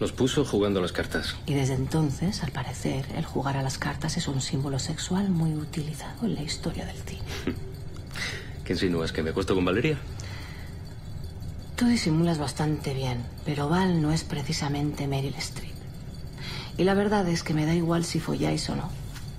Los 0.00 0.12
puso 0.12 0.46
jugando 0.46 0.78
a 0.78 0.82
las 0.82 0.92
cartas. 0.92 1.36
Y 1.44 1.52
desde 1.52 1.74
entonces, 1.74 2.42
al 2.42 2.52
parecer, 2.52 3.04
el 3.14 3.26
jugar 3.26 3.58
a 3.58 3.62
las 3.62 3.76
cartas 3.76 4.16
es 4.16 4.28
un 4.28 4.40
símbolo 4.40 4.78
sexual 4.78 5.28
muy 5.28 5.52
utilizado 5.52 6.24
en 6.24 6.34
la 6.34 6.42
historia 6.42 6.86
del 6.86 6.96
cine. 6.96 7.22
¿Qué 8.64 8.72
insinúas? 8.72 9.12
¿Que 9.12 9.22
me 9.22 9.30
acuesto 9.30 9.54
con 9.54 9.66
Valeria? 9.66 9.98
Tú 11.76 11.86
disimulas 11.86 12.38
bastante 12.38 12.94
bien, 12.94 13.22
pero 13.44 13.68
Val 13.68 14.00
no 14.00 14.10
es 14.10 14.24
precisamente 14.24 15.06
Meryl 15.06 15.34
Streep. 15.34 15.74
Y 16.78 16.84
la 16.84 16.94
verdad 16.94 17.28
es 17.28 17.42
que 17.42 17.52
me 17.52 17.66
da 17.66 17.74
igual 17.74 18.06
si 18.06 18.20
folláis 18.20 18.70
o 18.70 18.76
no, 18.76 18.88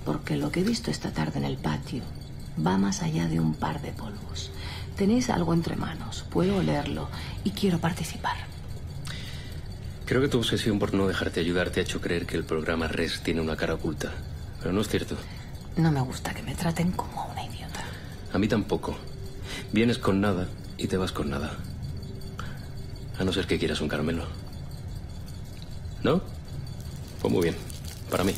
porque 0.06 0.38
lo 0.38 0.52
que 0.52 0.60
he 0.60 0.63
visto 0.63 0.91
esta 0.91 1.12
tarde 1.12 1.39
en 1.39 1.45
el 1.45 1.58
patio 1.58 2.04
va 2.63 2.78
más 2.78 3.02
allá 3.02 3.28
de 3.28 3.39
un 3.39 3.56
par 3.56 3.82
de 3.82 3.91
polvos. 3.91 4.52
Tenéis 4.95 5.32
algo 5.32 5.56
entre 5.56 5.76
manos, 5.76 6.24
puedo 6.30 6.58
olerlo 6.58 7.10
y 7.43 7.52
quiero 7.52 7.80
participar. 7.80 8.38
Creo 10.12 10.19
que 10.19 10.28
tu 10.28 10.39
obsesión 10.39 10.78
por 10.78 10.93
no 10.93 11.08
dejarte 11.08 11.39
ayudar 11.39 11.69
te 11.69 11.80
ha 11.80 11.84
hecho 11.84 12.02
creer 12.02 12.26
que 12.26 12.36
el 12.36 12.43
programa 12.43 12.89
Res 12.89 13.21
tiene 13.24 13.39
una 13.39 13.56
cara 13.56 13.76
oculta. 13.76 14.12
Pero 14.60 14.74
no 14.74 14.82
es 14.82 14.89
cierto. 14.89 15.15
No 15.78 15.89
me 15.89 16.02
gusta 16.02 16.34
que 16.34 16.43
me 16.43 16.54
traten 16.54 16.91
como 16.91 17.32
una 17.32 17.45
idiota. 17.45 17.80
A 18.34 18.38
mí 18.38 18.50
tampoco. 18.50 18.97
Vienes 19.71 20.00
con 20.00 20.19
nada 20.19 20.50
y 20.78 20.88
te 20.88 20.97
vas 20.97 21.13
con 21.13 21.30
nada. 21.30 21.54
A 23.17 23.24
no 23.24 23.32
ser 23.32 23.47
que 23.47 23.58
quieras 23.58 23.80
un 23.80 23.88
caramelo. 23.88 24.26
¿No? 26.04 26.21
Pues 27.21 27.34
muy 27.34 27.43
bien. 27.43 27.56
Para 28.10 28.26
mí. 28.26 28.34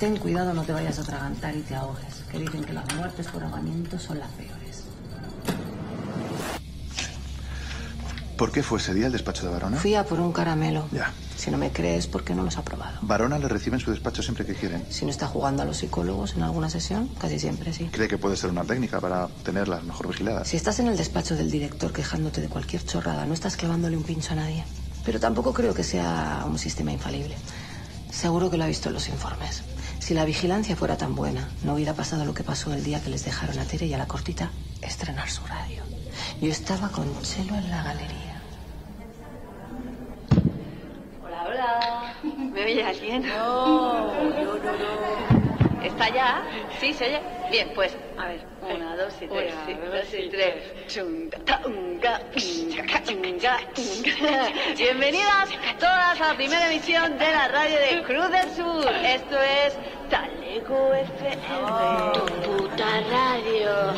Ten 0.00 0.16
cuidado, 0.16 0.52
no 0.52 0.64
te 0.64 0.72
vayas 0.72 0.98
a 0.98 1.02
atragantar 1.02 1.54
y 1.54 1.60
te 1.60 1.76
ahogues. 1.76 2.24
Que 2.28 2.40
dicen 2.40 2.64
que 2.64 2.72
las 2.72 2.92
muertes 2.96 3.28
por 3.28 3.44
ahogamiento 3.44 4.00
son 4.00 4.18
las 4.18 4.30
peores. 4.32 4.53
¿Por 8.36 8.50
qué 8.50 8.64
fue 8.64 8.78
ese 8.78 8.92
día 8.94 9.06
el 9.06 9.12
despacho 9.12 9.46
de 9.46 9.52
Barona? 9.52 9.76
Fui 9.76 9.94
a 9.94 10.04
por 10.04 10.18
un 10.18 10.32
caramelo. 10.32 10.88
Ya. 10.90 11.12
Si 11.36 11.50
no 11.50 11.56
me 11.56 11.70
crees, 11.70 12.08
¿por 12.08 12.24
qué 12.24 12.34
no 12.34 12.42
los 12.42 12.56
ha 12.58 12.64
probado? 12.64 12.98
Barona 13.02 13.38
le 13.38 13.48
recibe 13.48 13.76
en 13.76 13.80
su 13.80 13.90
despacho 13.92 14.22
siempre 14.22 14.44
que 14.44 14.54
quieren. 14.54 14.84
Si 14.90 15.04
no 15.04 15.10
está 15.12 15.28
jugando 15.28 15.62
a 15.62 15.64
los 15.64 15.76
psicólogos 15.76 16.34
en 16.34 16.42
alguna 16.42 16.68
sesión, 16.68 17.08
casi 17.18 17.38
siempre 17.38 17.72
sí. 17.72 17.88
¿Cree 17.92 18.08
que 18.08 18.18
puede 18.18 18.36
ser 18.36 18.50
una 18.50 18.64
técnica 18.64 19.00
para 19.00 19.28
tenerlas 19.44 19.84
mejor 19.84 20.08
vigiladas? 20.08 20.48
Si 20.48 20.56
estás 20.56 20.80
en 20.80 20.88
el 20.88 20.96
despacho 20.96 21.36
del 21.36 21.50
director 21.50 21.92
quejándote 21.92 22.40
de 22.40 22.48
cualquier 22.48 22.84
chorrada, 22.84 23.24
no 23.24 23.34
estás 23.34 23.56
clavándole 23.56 23.96
un 23.96 24.02
pincho 24.02 24.32
a 24.32 24.36
nadie. 24.36 24.64
Pero 25.04 25.20
tampoco 25.20 25.52
creo 25.52 25.74
que 25.74 25.84
sea 25.84 26.44
un 26.46 26.58
sistema 26.58 26.90
infalible. 26.90 27.36
Seguro 28.10 28.50
que 28.50 28.56
lo 28.56 28.64
ha 28.64 28.68
visto 28.68 28.88
en 28.88 28.94
los 28.94 29.08
informes. 29.08 29.62
Si 30.00 30.12
la 30.12 30.24
vigilancia 30.24 30.76
fuera 30.76 30.96
tan 30.96 31.14
buena, 31.14 31.48
no 31.62 31.74
hubiera 31.74 31.94
pasado 31.94 32.24
lo 32.24 32.34
que 32.34 32.42
pasó 32.42 32.72
el 32.72 32.82
día 32.82 33.00
que 33.00 33.10
les 33.10 33.24
dejaron 33.24 33.58
a 33.58 33.64
Tere 33.64 33.86
y 33.86 33.94
a 33.94 33.98
la 33.98 34.08
cortita 34.08 34.50
estrenar 34.82 35.30
su 35.30 35.44
radio. 35.46 35.82
Yo 36.40 36.50
estaba 36.50 36.88
con 36.90 37.06
Chelo 37.22 37.54
en 37.54 37.70
la 37.70 37.82
galería. 37.82 38.23
Hola. 41.64 42.12
¿Me 42.52 42.64
oye 42.64 42.84
alguien? 42.84 43.22
No, 43.22 44.12
no, 44.12 44.58
no, 44.58 44.72
no. 44.76 45.82
¿Está 45.82 46.08
ya? 46.10 46.42
¿Sí, 46.78 46.92
se 46.92 47.06
oye? 47.06 47.20
Bien, 47.54 47.70
pues, 47.72 47.96
a 48.18 48.26
ver, 48.26 48.40
una, 48.68 48.96
dos 48.96 49.14
y 49.20 49.28
tres. 49.28 49.54
Una, 49.54 49.66
sí, 49.66 49.74
dos 49.74 50.14
y 50.14 50.28
tres. 50.28 50.88
Bienvenidas 54.76 55.50
todas 55.78 56.20
a 56.20 56.28
la 56.32 56.34
primera 56.34 56.66
emisión 56.68 57.16
de 57.16 57.30
la 57.30 57.46
radio 57.46 57.78
de 57.78 58.02
Cruz 58.02 58.28
del 58.32 58.50
Sur. 58.56 58.88
Esto 59.04 59.40
es 59.40 59.76
Talego 60.10 60.94
FM. 60.94 61.42
Tu 62.14 62.26
puta 62.42 62.86
radio. 63.08 63.94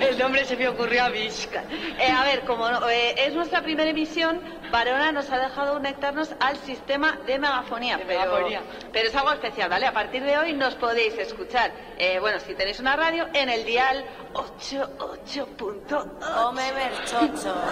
El 0.08 0.18
nombre 0.18 0.44
se 0.44 0.56
me 0.56 0.66
ocurrió 0.66 1.04
a 1.04 1.08
Vizca. 1.10 1.62
Eh, 2.00 2.10
a 2.10 2.24
ver, 2.24 2.40
como 2.40 2.68
no- 2.68 2.88
eh, 2.88 3.14
es 3.26 3.32
nuestra 3.34 3.62
primera 3.62 3.88
emisión, 3.90 4.40
Barona 4.72 5.12
nos 5.12 5.30
ha 5.30 5.38
dejado 5.38 5.74
conectarnos 5.74 6.34
al 6.40 6.56
sistema 6.58 7.18
de 7.26 7.38
megafonía. 7.38 7.96
pero, 7.98 8.08
megafonía. 8.08 8.62
pero 8.92 9.08
es 9.08 9.14
algo 9.14 9.32
especial, 9.32 9.70
¿vale? 9.70 9.86
A 9.86 9.92
partir 9.92 10.22
de 10.24 10.36
hoy 10.36 10.52
nos 10.52 10.74
podéis 10.74 11.16
escuchar, 11.16 11.70
eh, 11.98 12.18
bueno, 12.20 12.40
si 12.40 12.55
tenéis 12.56 12.80
una 12.80 12.96
radio, 12.96 13.28
en 13.32 13.48
el 13.48 13.64
dial 13.64 14.04
88.8. 14.32 16.18
Come 16.18 16.72
merchocho. 16.72 17.54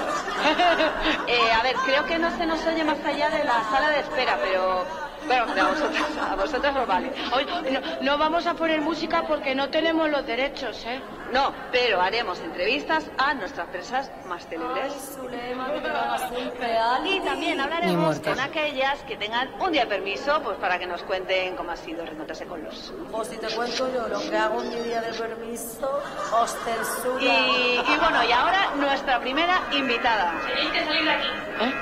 Eh, 1.27 1.53
a 1.53 1.62
ver, 1.62 1.75
creo 1.85 2.05
que 2.05 2.18
no 2.18 2.31
se 2.37 2.47
nos 2.47 2.64
oye 2.66 2.85
más 2.85 2.99
allá 3.05 3.31
de 3.31 3.44
la 3.44 3.64
sala 3.70 3.90
de 3.90 4.01
espera, 4.01 4.38
pero... 4.42 4.85
Bueno, 5.27 5.44
a 5.44 6.37
vosotros, 6.37 6.75
a 6.75 6.81
os 6.81 6.87
vale. 6.87 7.11
Oye, 7.35 7.70
no, 7.70 7.81
no 8.03 8.18
vamos 8.18 8.47
a 8.47 8.55
poner 8.55 8.81
música 8.81 9.23
porque 9.23 9.55
no 9.55 9.70
tenemos 9.70 10.11
los 10.11 10.27
derechos, 10.27 10.85
¿eh? 10.85 11.01
No, 11.35 11.53
pero 11.73 12.01
haremos 12.01 12.38
entrevistas 12.38 13.11
a 13.18 13.35
nuestras 13.35 13.66
presas 13.66 14.09
más 14.29 14.47
célebres. 14.47 15.18
Y 17.05 17.20
también 17.23 17.61
hablaremos 17.61 18.20
con 18.20 18.38
aquellas 18.38 19.01
que 19.01 19.16
tengan 19.16 19.51
un 19.61 19.73
día 19.73 19.83
de 19.83 19.88
permiso 19.88 20.40
pues 20.44 20.57
para 20.59 20.79
que 20.79 20.87
nos 20.87 21.03
cuenten 21.03 21.57
cómo 21.57 21.73
ha 21.73 21.77
sido 21.77 22.05
reencontrarse 22.05 22.47
con 22.47 22.62
los 22.62 22.94
O 23.11 23.25
si 23.25 23.37
te 23.38 23.49
cuento 23.49 23.92
yo 23.92 24.07
lo 24.07 24.20
que 24.31 24.37
hago 24.37 24.62
en 24.62 24.68
mi 24.68 24.77
día 24.77 25.01
de 25.01 25.12
permiso, 25.12 26.01
os 26.40 26.51
censura. 26.53 27.20
Y, 27.20 27.81
y 27.85 27.97
bueno, 27.99 28.23
y 28.23 28.31
ahora 28.31 28.70
nuestra 28.77 29.18
primera 29.18 29.61
invitada. 29.73 30.35
Tenéis 30.47 30.70
que 30.70 30.85
salir 30.85 31.05
de 31.05 31.11
aquí. 31.11 31.29
¿Eh? 31.62 31.75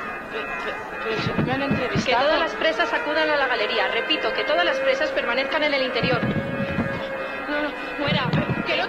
Pero 1.04 1.44
me 1.44 1.52
han 1.52 1.76
Que 1.76 2.14
todas 2.14 2.38
las 2.38 2.52
presas 2.54 2.90
acudan 2.90 3.28
a 3.28 3.36
la 3.36 3.48
galería. 3.48 3.88
Repito, 3.88 4.32
que 4.32 4.44
todas 4.44 4.64
las 4.64 4.78
presas 4.78 5.10
permanezcan 5.10 5.62
en 5.62 5.74
el 5.74 5.82
interior. 5.82 6.22
No, 6.24 7.60
no, 7.60 7.70
fuera. 7.98 8.30
Que 8.66 8.76
no 8.76 8.88